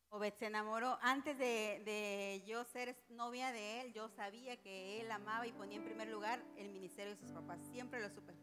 Obed 0.09 0.33
se 0.35 0.45
enamoró. 0.45 0.97
Antes 1.01 1.37
de, 1.37 2.43
yo 2.47 2.63
ser 2.63 2.97
novia 3.09 3.51
de 3.51 3.81
él, 3.81 3.93
yo 3.93 4.07
sabía 4.09 4.55
que 4.61 5.01
él 5.01 5.11
amaba 5.11 5.45
y 5.45 5.51
ponía 5.51 5.77
en 5.77 5.83
primer 5.83 6.07
lugar 6.07 6.41
el 6.55 6.69
ministerio 6.69 7.13
de 7.13 7.19
sus 7.19 7.31
papás. 7.31 7.59
Siempre 7.71 8.01
lo 8.01 8.09
supe. 8.09 8.33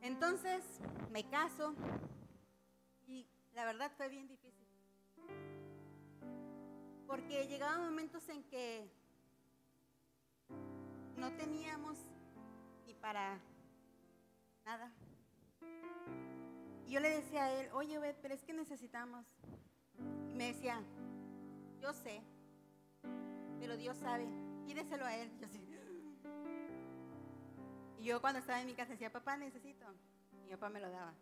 Entonces 0.00 0.62
me 1.10 1.28
caso 1.28 1.74
y 3.06 3.26
la 3.52 3.64
verdad 3.64 3.92
fue 3.96 4.08
bien 4.08 4.26
difícil. 4.28 4.66
Porque 7.06 7.46
llegaban 7.46 7.82
momentos 7.82 8.28
en 8.28 8.42
que 8.44 8.90
no 11.16 11.32
teníamos 11.32 11.98
ni 12.86 12.94
para 12.94 13.40
nada. 14.64 14.92
Yo 16.88 17.00
le 17.00 17.10
decía 17.10 17.44
a 17.44 17.52
él, 17.52 17.68
oye, 17.74 17.98
Obed, 17.98 18.16
pero 18.22 18.34
es 18.34 18.42
que 18.42 18.54
necesitamos. 18.54 19.26
Y 20.26 20.34
me 20.34 20.46
decía, 20.46 20.82
yo 21.80 21.92
sé, 21.92 22.22
pero 23.60 23.76
Dios 23.76 23.96
sabe, 23.98 24.26
pídeselo 24.66 25.04
a 25.04 25.16
él. 25.16 25.30
Y 27.98 28.04
yo 28.04 28.20
cuando 28.20 28.38
estaba 28.38 28.60
en 28.60 28.66
mi 28.68 28.74
casa 28.74 28.92
decía, 28.92 29.10
papá, 29.10 29.36
necesito. 29.36 29.84
Y 30.30 30.36
mi 30.36 30.50
papá 30.50 30.68
me 30.68 30.80
lo 30.80 30.88
daba. 30.88 31.12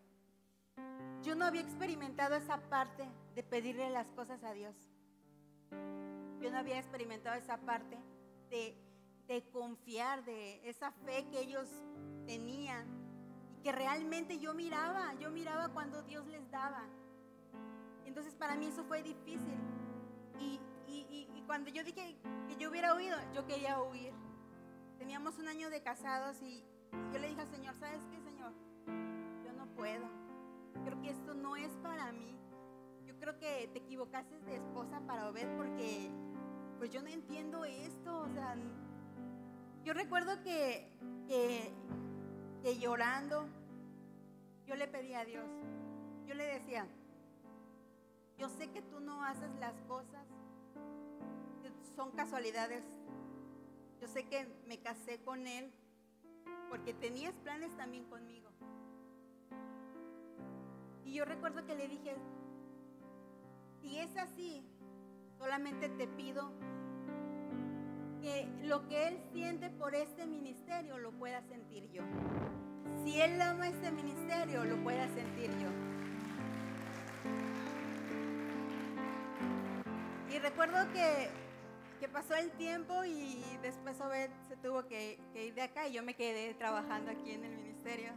Yo 1.22 1.34
no 1.34 1.46
había 1.46 1.62
experimentado 1.62 2.36
esa 2.36 2.58
parte 2.68 3.08
de 3.34 3.42
pedirle 3.42 3.88
las 3.88 4.10
cosas 4.10 4.44
a 4.44 4.52
Dios. 4.52 4.76
Yo 6.38 6.50
no 6.50 6.58
había 6.58 6.78
experimentado 6.78 7.34
esa 7.36 7.56
parte 7.56 7.98
de, 8.50 8.76
de 9.26 9.48
confiar, 9.50 10.22
de 10.26 10.68
esa 10.68 10.92
fe 10.92 11.26
que 11.30 11.40
ellos 11.40 11.66
tenían 12.26 12.95
que 13.66 13.72
realmente 13.72 14.38
yo 14.38 14.54
miraba, 14.54 15.12
yo 15.14 15.28
miraba 15.32 15.70
cuando 15.70 16.00
Dios 16.02 16.24
les 16.28 16.48
daba. 16.52 16.84
Entonces 18.04 18.32
para 18.36 18.54
mí 18.54 18.66
eso 18.66 18.84
fue 18.84 19.02
difícil. 19.02 19.58
Y, 20.38 20.60
cuando 21.48 21.70
yo 21.70 21.82
dije 21.82 22.16
que 22.46 22.56
yo 22.56 22.70
hubiera 22.70 22.94
huido, 22.94 23.16
yo 23.34 23.44
quería 23.44 23.80
huir. 23.82 24.12
Teníamos 24.98 25.38
un 25.38 25.48
año 25.48 25.68
de 25.68 25.82
casados 25.82 26.40
y, 26.42 26.62
yo 27.12 27.18
le 27.18 27.26
dije 27.26 27.40
al 27.40 27.48
Señor, 27.48 27.74
¿sabes 27.74 28.06
qué, 28.08 28.20
Señor? 28.20 28.52
Yo 29.44 29.52
no 29.52 29.66
puedo. 29.74 30.06
Creo 30.84 31.00
que 31.00 31.10
esto 31.10 31.34
no 31.34 31.56
es 31.56 31.72
para 31.78 32.12
mí. 32.12 32.38
Yo 33.04 33.18
creo 33.18 33.36
que 33.40 33.68
te 33.72 33.80
equivocaste 33.80 34.38
de 34.42 34.56
esposa 34.58 35.00
para 35.08 35.28
Obed 35.28 35.56
porque 35.56 36.12
pues 36.78 36.90
yo 36.92 37.02
no 37.02 37.08
entiendo 37.08 37.64
esto. 37.64 38.20
O 38.20 38.28
sea, 38.28 38.54
yo 39.82 39.92
recuerdo 39.92 40.40
que, 40.44 40.88
que 41.26 41.74
que 42.66 42.78
llorando, 42.78 43.46
yo 44.66 44.74
le 44.74 44.88
pedí 44.88 45.14
a 45.14 45.24
Dios, 45.24 45.48
yo 46.26 46.34
le 46.34 46.44
decía, 46.46 46.84
yo 48.38 48.48
sé 48.48 48.72
que 48.72 48.82
tú 48.82 48.98
no 48.98 49.22
haces 49.22 49.54
las 49.60 49.80
cosas, 49.82 50.26
que 51.62 51.70
son 51.94 52.10
casualidades. 52.10 52.82
Yo 54.00 54.08
sé 54.08 54.26
que 54.26 54.48
me 54.66 54.80
casé 54.80 55.22
con 55.22 55.46
él 55.46 55.70
porque 56.68 56.92
tenías 56.92 57.34
planes 57.36 57.76
también 57.76 58.04
conmigo. 58.06 58.50
Y 61.04 61.12
yo 61.12 61.24
recuerdo 61.24 61.64
que 61.66 61.76
le 61.76 61.86
dije, 61.86 62.16
si 63.80 63.96
es 63.96 64.16
así, 64.16 64.66
solamente 65.38 65.88
te 65.88 66.08
pido 66.08 66.50
que 68.20 68.48
lo 68.62 68.86
que 68.88 69.08
Él 69.08 69.18
siente 69.32 69.70
por 69.70 69.94
este 69.94 70.26
ministerio 70.26 70.98
lo 70.98 71.12
pueda 71.12 71.42
sentir 71.42 71.90
yo. 71.90 72.02
Si 73.04 73.20
Él 73.20 73.40
ama 73.40 73.68
este 73.68 73.90
ministerio, 73.90 74.64
lo 74.64 74.76
pueda 74.82 75.06
sentir 75.08 75.50
yo. 75.58 75.68
Y 80.34 80.38
recuerdo 80.38 80.76
que, 80.92 81.28
que 82.00 82.08
pasó 82.08 82.34
el 82.34 82.50
tiempo 82.52 83.04
y 83.04 83.42
después 83.62 84.00
Obed 84.00 84.30
se 84.48 84.56
tuvo 84.56 84.86
que, 84.86 85.18
que, 85.32 85.46
ir 85.46 85.54
de 85.54 85.62
acá 85.62 85.88
y 85.88 85.94
yo 85.94 86.02
me 86.02 86.14
quedé 86.14 86.52
trabajando 86.54 87.10
aquí 87.10 87.30
en 87.30 87.44
el 87.44 87.56
ministerio. 87.56 88.12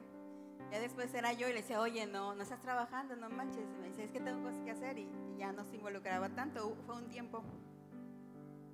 Ya 0.71 0.79
después 0.79 1.13
era 1.13 1.33
yo 1.33 1.47
y 1.47 1.53
le 1.53 1.61
decía, 1.61 1.79
oye, 1.79 2.05
no, 2.05 2.35
no 2.35 2.43
estás 2.43 2.61
trabajando, 2.61 3.15
no 3.15 3.29
manches. 3.29 3.65
Y 3.73 3.81
me 3.81 3.87
dice, 3.87 4.03
es 4.03 4.11
que 4.11 4.19
tengo 4.19 4.43
cosas 4.43 4.61
que 4.63 4.71
hacer 4.71 4.97
y, 4.99 5.07
y 5.33 5.37
ya 5.37 5.51
no 5.51 5.63
se 5.65 5.75
involucraba 5.75 6.29
tanto. 6.29 6.75
Fue 6.85 6.95
un 6.95 7.07
tiempo. 7.07 7.43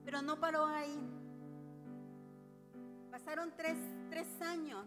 Pero 0.06 0.22
no 0.22 0.40
paró 0.40 0.66
ahí. 0.66 0.98
Pasaron 3.12 3.52
tres, 3.58 3.78
tres 4.10 4.42
años 4.42 4.86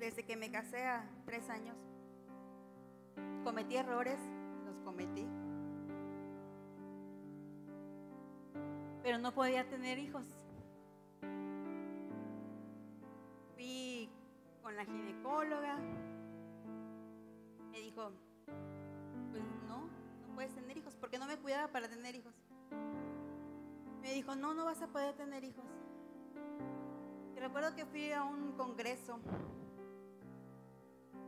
desde 0.00 0.24
que 0.24 0.34
me 0.34 0.50
casé 0.50 0.86
a 0.86 1.04
tres 1.26 1.48
años. 1.50 1.76
Cometí 3.44 3.76
errores, 3.76 4.18
los 4.64 4.80
cometí. 4.80 5.26
Pero 9.02 9.18
no 9.18 9.32
podía 9.32 9.68
tener 9.68 9.98
hijos. 9.98 10.24
Fui 13.54 14.10
con 14.62 14.74
la 14.74 14.86
ginecóloga. 14.86 15.76
Me 17.70 17.80
dijo, 17.80 18.10
pues 19.30 19.42
no, 19.68 19.86
no 20.26 20.34
puedes 20.34 20.54
tener 20.54 20.78
hijos, 20.78 20.96
porque 20.96 21.18
no 21.18 21.26
me 21.26 21.36
cuidaba 21.36 21.68
para 21.68 21.88
tener 21.88 22.14
hijos. 22.14 22.34
Me 24.02 24.12
dijo, 24.14 24.34
no, 24.34 24.54
no 24.54 24.64
vas 24.64 24.80
a 24.82 24.88
poder 24.88 25.14
tener 25.14 25.44
hijos. 25.44 25.64
Y 27.36 27.40
recuerdo 27.40 27.74
que 27.74 27.84
fui 27.86 28.12
a 28.12 28.24
un 28.24 28.52
congreso 28.52 29.18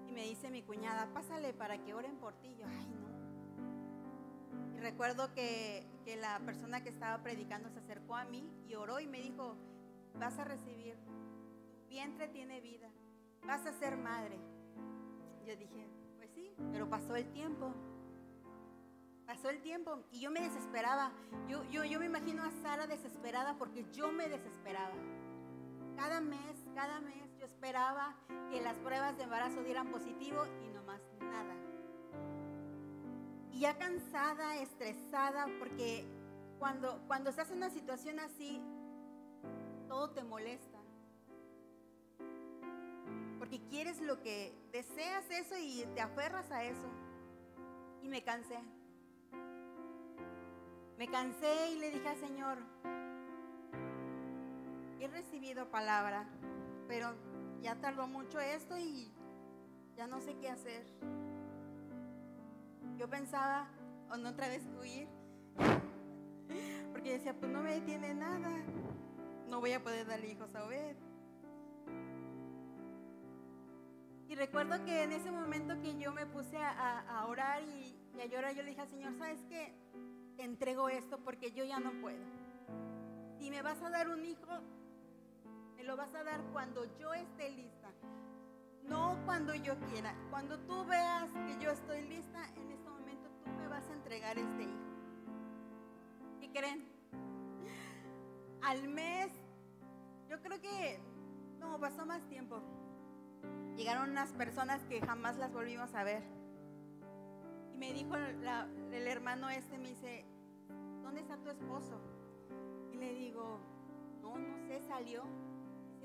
y 0.07 0.13
me 0.13 0.25
dice 0.25 0.51
mi 0.51 0.63
cuñada, 0.63 1.13
pásale 1.13 1.53
para 1.53 1.83
que 1.83 1.95
oren 1.95 2.17
por 2.17 2.35
ti. 2.35 2.55
Yo, 2.59 2.67
ay, 2.67 2.87
no. 2.87 4.77
Y 4.77 4.81
recuerdo 4.81 5.33
que, 5.35 5.87
que 6.05 6.17
la 6.17 6.41
persona 6.41 6.83
que 6.83 6.89
estaba 6.89 7.23
predicando 7.23 7.71
se 7.71 7.79
acercó 7.79 8.17
a 8.17 8.25
mí 8.25 8.51
y 8.67 8.75
oró 8.75 9.01
y 9.01 9.07
me 9.07 9.21
dijo, 9.21 9.57
vas 10.19 10.39
a 10.39 10.45
recibir, 10.45 10.97
tu 11.05 11.13
vientre 11.89 12.29
tiene 12.29 12.61
vida, 12.61 12.91
vas 13.47 13.67
a 13.67 13.73
ser 13.73 13.97
madre. 13.97 14.39
Yo 15.45 15.57
dije, 15.57 15.89
pues 16.17 16.31
sí, 16.31 16.55
pero 16.73 16.89
pasó 16.89 17.17
el 17.17 17.31
tiempo. 17.33 17.73
Pasó 19.27 19.51
el 19.51 19.61
tiempo 19.63 19.99
y 20.11 20.21
yo 20.21 20.31
me 20.31 20.41
desesperaba. 20.41 21.13
Yo, 21.49 21.63
yo, 21.71 21.85
yo 21.85 22.01
me 22.01 22.07
imagino 22.07 22.43
a 22.43 22.51
Sara 22.63 22.87
desesperada 22.87 23.57
porque 23.57 23.87
yo 23.93 24.11
me 24.13 24.29
desesperaba. 24.29 24.95
Cada 25.97 26.21
mes, 26.21 26.67
cada 26.75 27.01
mes 27.01 27.31
yo 27.39 27.47
esperaba 27.47 28.17
que 28.51 28.61
las 28.61 28.77
pruebas 28.79 29.17
de 29.17 29.25
embarazo 29.25 29.63
dieran 29.63 29.91
positivo 29.91 30.45
y 30.63 30.69
no 30.73 30.83
más 30.83 31.01
nada. 31.21 31.55
Y 33.53 33.61
ya 33.61 33.79
cansada, 33.79 34.57
estresada, 34.57 35.47
porque 35.59 36.05
cuando, 36.59 37.03
cuando 37.07 37.31
estás 37.31 37.51
en 37.51 37.59
una 37.59 37.71
situación 37.71 38.19
así, 38.19 38.61
todo 39.89 40.11
te 40.11 40.25
molesta. 40.25 40.79
Porque 43.39 43.61
quieres 43.69 44.01
lo 44.01 44.21
que 44.23 44.55
deseas 44.73 45.29
eso 45.31 45.57
y 45.59 45.85
te 45.95 46.01
aferras 46.01 46.51
a 46.51 46.65
eso. 46.65 46.89
Y 48.03 48.09
me 48.09 48.23
cansé. 48.23 48.59
Me 51.03 51.09
cansé 51.09 51.73
y 51.73 51.81
le 51.81 51.91
dije 51.91 52.09
al 52.09 52.17
Señor, 52.17 52.59
he 55.01 55.09
recibido 55.09 55.69
palabra, 55.69 56.29
pero 56.87 57.13
ya 57.61 57.75
tardó 57.75 58.07
mucho 58.07 58.39
esto 58.39 58.79
y 58.79 59.11
ya 59.97 60.07
no 60.07 60.21
sé 60.21 60.37
qué 60.37 60.49
hacer. 60.49 60.87
Yo 62.97 63.11
pensaba, 63.11 63.67
o 64.13 64.17
no 64.17 64.29
otra 64.29 64.47
vez 64.47 64.63
huir, 64.81 65.09
porque 66.93 67.15
decía, 67.15 67.35
pues 67.35 67.51
no 67.51 67.63
me 67.63 67.81
detiene 67.81 68.15
nada, 68.15 68.63
no 69.49 69.59
voy 69.59 69.73
a 69.73 69.83
poder 69.83 70.07
darle 70.07 70.29
hijos 70.29 70.55
a 70.55 70.65
Obed. 70.67 70.95
Y 74.29 74.37
recuerdo 74.37 74.85
que 74.85 75.03
en 75.03 75.11
ese 75.11 75.33
momento 75.33 75.81
que 75.81 75.99
yo 75.99 76.13
me 76.13 76.27
puse 76.27 76.59
a, 76.59 77.27
orar 77.27 77.61
y, 77.65 77.99
y 78.17 78.21
a 78.21 78.27
llorar, 78.27 78.55
yo 78.55 78.63
le 78.63 78.69
dije 78.69 78.83
al 78.83 78.89
Señor, 78.89 79.19
¿sabes 79.19 79.43
qué? 79.49 79.75
Entrego 80.43 80.89
esto 80.89 81.21
porque 81.21 81.53
yo 81.53 81.65
ya 81.65 81.79
no 81.79 81.93
puedo. 82.01 82.19
Si 83.39 83.49
me 83.49 83.63
vas 83.63 83.81
a 83.81 83.91
dar 83.91 84.09
un 84.09 84.25
hijo, 84.25 84.51
me 85.77 85.85
lo 85.85 85.97
vas 85.97 86.13
a 86.17 86.25
dar 86.25 86.43
cuando 86.53 86.85
yo 86.99 87.15
esté 87.15 87.49
lista. 87.51 87.93
No 88.83 89.17
cuando 89.25 89.55
yo 89.55 89.79
quiera. 89.93 90.17
Cuando 90.31 90.59
tú 90.59 90.85
veas 90.85 91.31
que 91.47 91.63
yo 91.63 91.71
estoy 91.71 92.03
lista, 92.09 92.45
en 92.57 92.73
este 92.73 92.91
momento 92.91 93.31
tú 93.45 93.53
me 93.53 93.69
vas 93.69 93.89
a 93.89 93.93
entregar 93.93 94.37
este 94.37 94.65
hijo. 94.65 94.81
¿Qué 96.41 96.51
creen? 96.51 96.89
Al 98.63 98.89
mes, 98.89 99.31
yo 100.29 100.43
creo 100.43 100.61
que, 100.61 100.99
no, 101.61 101.79
pasó 101.79 102.05
más 102.05 102.21
tiempo. 102.29 102.61
Llegaron 103.77 104.11
unas 104.11 104.33
personas 104.33 104.85
que 104.87 105.01
jamás 105.03 105.37
las 105.37 105.53
volvimos 105.53 105.95
a 105.95 106.03
ver. 106.03 106.25
Y 107.73 107.77
me 107.77 107.93
dijo 107.93 108.17
el 108.17 109.07
hermano 109.07 109.49
este, 109.49 109.79
me 109.79 109.91
dice, 109.91 110.27
¿dónde 111.13 111.31
está 111.31 111.37
tu 111.37 111.51
esposo? 111.51 112.01
Y 112.91 112.97
le 112.97 113.13
digo, 113.13 113.61
no, 114.23 114.39
no 114.39 114.59
sé, 114.67 114.81
salió. 114.81 115.23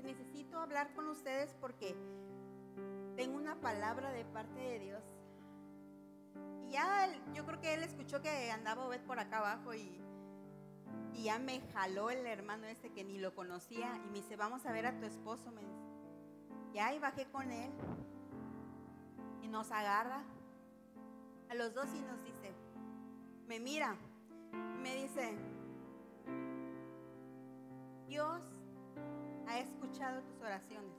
Necesito 0.02 0.58
hablar 0.58 0.92
con 0.92 1.08
ustedes 1.08 1.54
porque 1.62 1.96
tengo 3.16 3.38
una 3.38 3.58
palabra 3.58 4.12
de 4.12 4.26
parte 4.26 4.60
de 4.60 4.78
Dios. 4.78 5.02
Y 6.66 6.72
ya 6.72 7.08
yo 7.32 7.46
creo 7.46 7.58
que 7.58 7.72
él 7.72 7.84
escuchó 7.84 8.20
que 8.20 8.50
andaba 8.50 8.86
Obed 8.86 9.00
por 9.00 9.18
acá 9.18 9.38
abajo 9.38 9.72
y, 9.72 9.98
y 11.14 11.22
ya 11.22 11.38
me 11.38 11.62
jaló 11.72 12.10
el 12.10 12.26
hermano 12.26 12.66
este 12.66 12.92
que 12.92 13.02
ni 13.02 13.18
lo 13.18 13.34
conocía 13.34 13.90
y 14.04 14.08
me 14.08 14.18
dice, 14.18 14.36
vamos 14.36 14.66
a 14.66 14.72
ver 14.72 14.84
a 14.84 14.98
tu 14.98 15.06
esposo. 15.06 15.50
Me 15.52 15.62
dice. 15.62 16.94
Y 16.94 16.98
bajé 16.98 17.26
con 17.30 17.50
él 17.50 17.72
y 19.42 19.48
nos 19.48 19.72
agarra 19.72 20.22
a 21.48 21.54
los 21.54 21.72
dos 21.72 21.88
y 21.94 22.02
nos 22.02 22.22
dice, 22.22 22.54
me 23.46 23.58
mira, 23.58 23.96
me 24.52 24.94
dice, 24.94 25.36
Dios 28.06 28.42
ha 29.46 29.58
escuchado 29.58 30.22
tus 30.22 30.40
oraciones. 30.40 30.96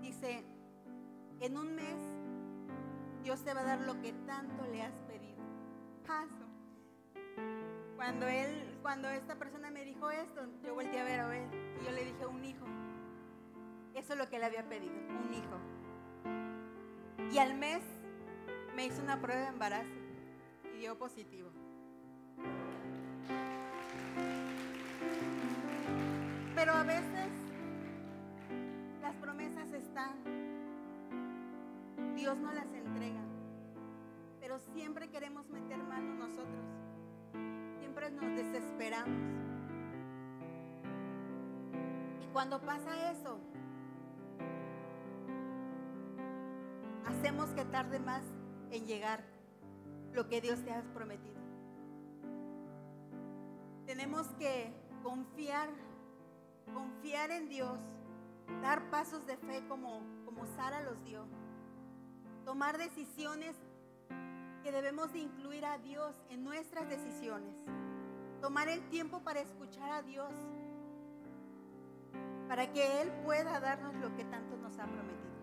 Dice, 0.00 0.44
en 1.40 1.56
un 1.56 1.74
mes 1.74 2.16
Dios 3.26 3.42
te 3.42 3.52
va 3.52 3.62
a 3.62 3.64
dar 3.64 3.80
lo 3.80 4.00
que 4.00 4.12
tanto 4.24 4.64
le 4.66 4.82
has 4.82 4.94
pedido. 5.08 5.42
Paso. 6.06 6.46
Cuando 7.96 8.28
él, 8.28 8.78
cuando 8.82 9.08
esta 9.08 9.34
persona 9.34 9.68
me 9.68 9.84
dijo 9.84 10.10
esto, 10.10 10.42
yo 10.62 10.76
volteé 10.76 11.00
a 11.00 11.04
ver 11.04 11.20
a 11.20 11.36
él 11.36 11.50
y 11.80 11.84
yo 11.84 11.90
le 11.90 12.04
dije 12.04 12.24
un 12.24 12.44
hijo. 12.44 12.64
Eso 13.96 14.12
es 14.12 14.18
lo 14.20 14.28
que 14.28 14.38
le 14.38 14.44
había 14.44 14.68
pedido, 14.68 14.94
un 15.24 15.34
hijo. 15.34 15.58
Y 17.32 17.38
al 17.38 17.54
mes 17.54 17.82
me 18.76 18.84
hizo 18.84 19.02
una 19.02 19.18
prueba 19.18 19.40
de 19.40 19.48
embarazo 19.48 19.88
y 20.74 20.80
dio 20.80 20.98
positivo. 20.98 21.50
Pero 26.54 26.72
a 26.72 26.82
veces 26.82 27.30
las 29.00 29.14
promesas 29.16 29.72
están, 29.72 30.12
Dios 32.14 32.36
no 32.36 32.52
las 32.52 32.70
entrega, 32.74 33.22
pero 34.40 34.58
siempre 34.58 35.08
queremos 35.08 35.48
meter 35.48 35.78
mano 35.78 36.12
nosotros, 36.14 36.66
siempre 37.78 38.10
nos 38.10 38.36
desesperamos. 38.36 39.16
Y 42.22 42.26
cuando 42.34 42.60
pasa 42.60 43.10
eso, 43.10 43.40
hacemos 47.06 47.48
que 47.50 47.64
tarde 47.64 48.00
más 48.00 48.22
llegar 48.84 49.24
lo 50.12 50.28
que 50.28 50.40
Dios 50.40 50.62
te 50.64 50.72
ha 50.72 50.82
prometido. 50.92 51.36
Tenemos 53.86 54.26
que 54.38 54.74
confiar, 55.02 55.70
confiar 56.74 57.30
en 57.30 57.48
Dios, 57.48 57.78
dar 58.60 58.90
pasos 58.90 59.24
de 59.26 59.36
fe 59.36 59.64
como, 59.68 60.02
como 60.24 60.44
Sara 60.46 60.82
los 60.82 61.02
dio, 61.04 61.24
tomar 62.44 62.76
decisiones 62.76 63.54
que 64.62 64.72
debemos 64.72 65.12
de 65.12 65.20
incluir 65.20 65.64
a 65.64 65.78
Dios 65.78 66.16
en 66.28 66.42
nuestras 66.42 66.88
decisiones, 66.88 67.54
tomar 68.40 68.68
el 68.68 68.88
tiempo 68.88 69.20
para 69.20 69.40
escuchar 69.40 69.90
a 69.92 70.02
Dios, 70.02 70.32
para 72.48 72.72
que 72.72 73.00
Él 73.02 73.12
pueda 73.24 73.60
darnos 73.60 73.94
lo 73.94 74.14
que 74.16 74.24
tanto 74.24 74.56
nos 74.56 74.76
ha 74.78 74.86
prometido. 74.86 75.35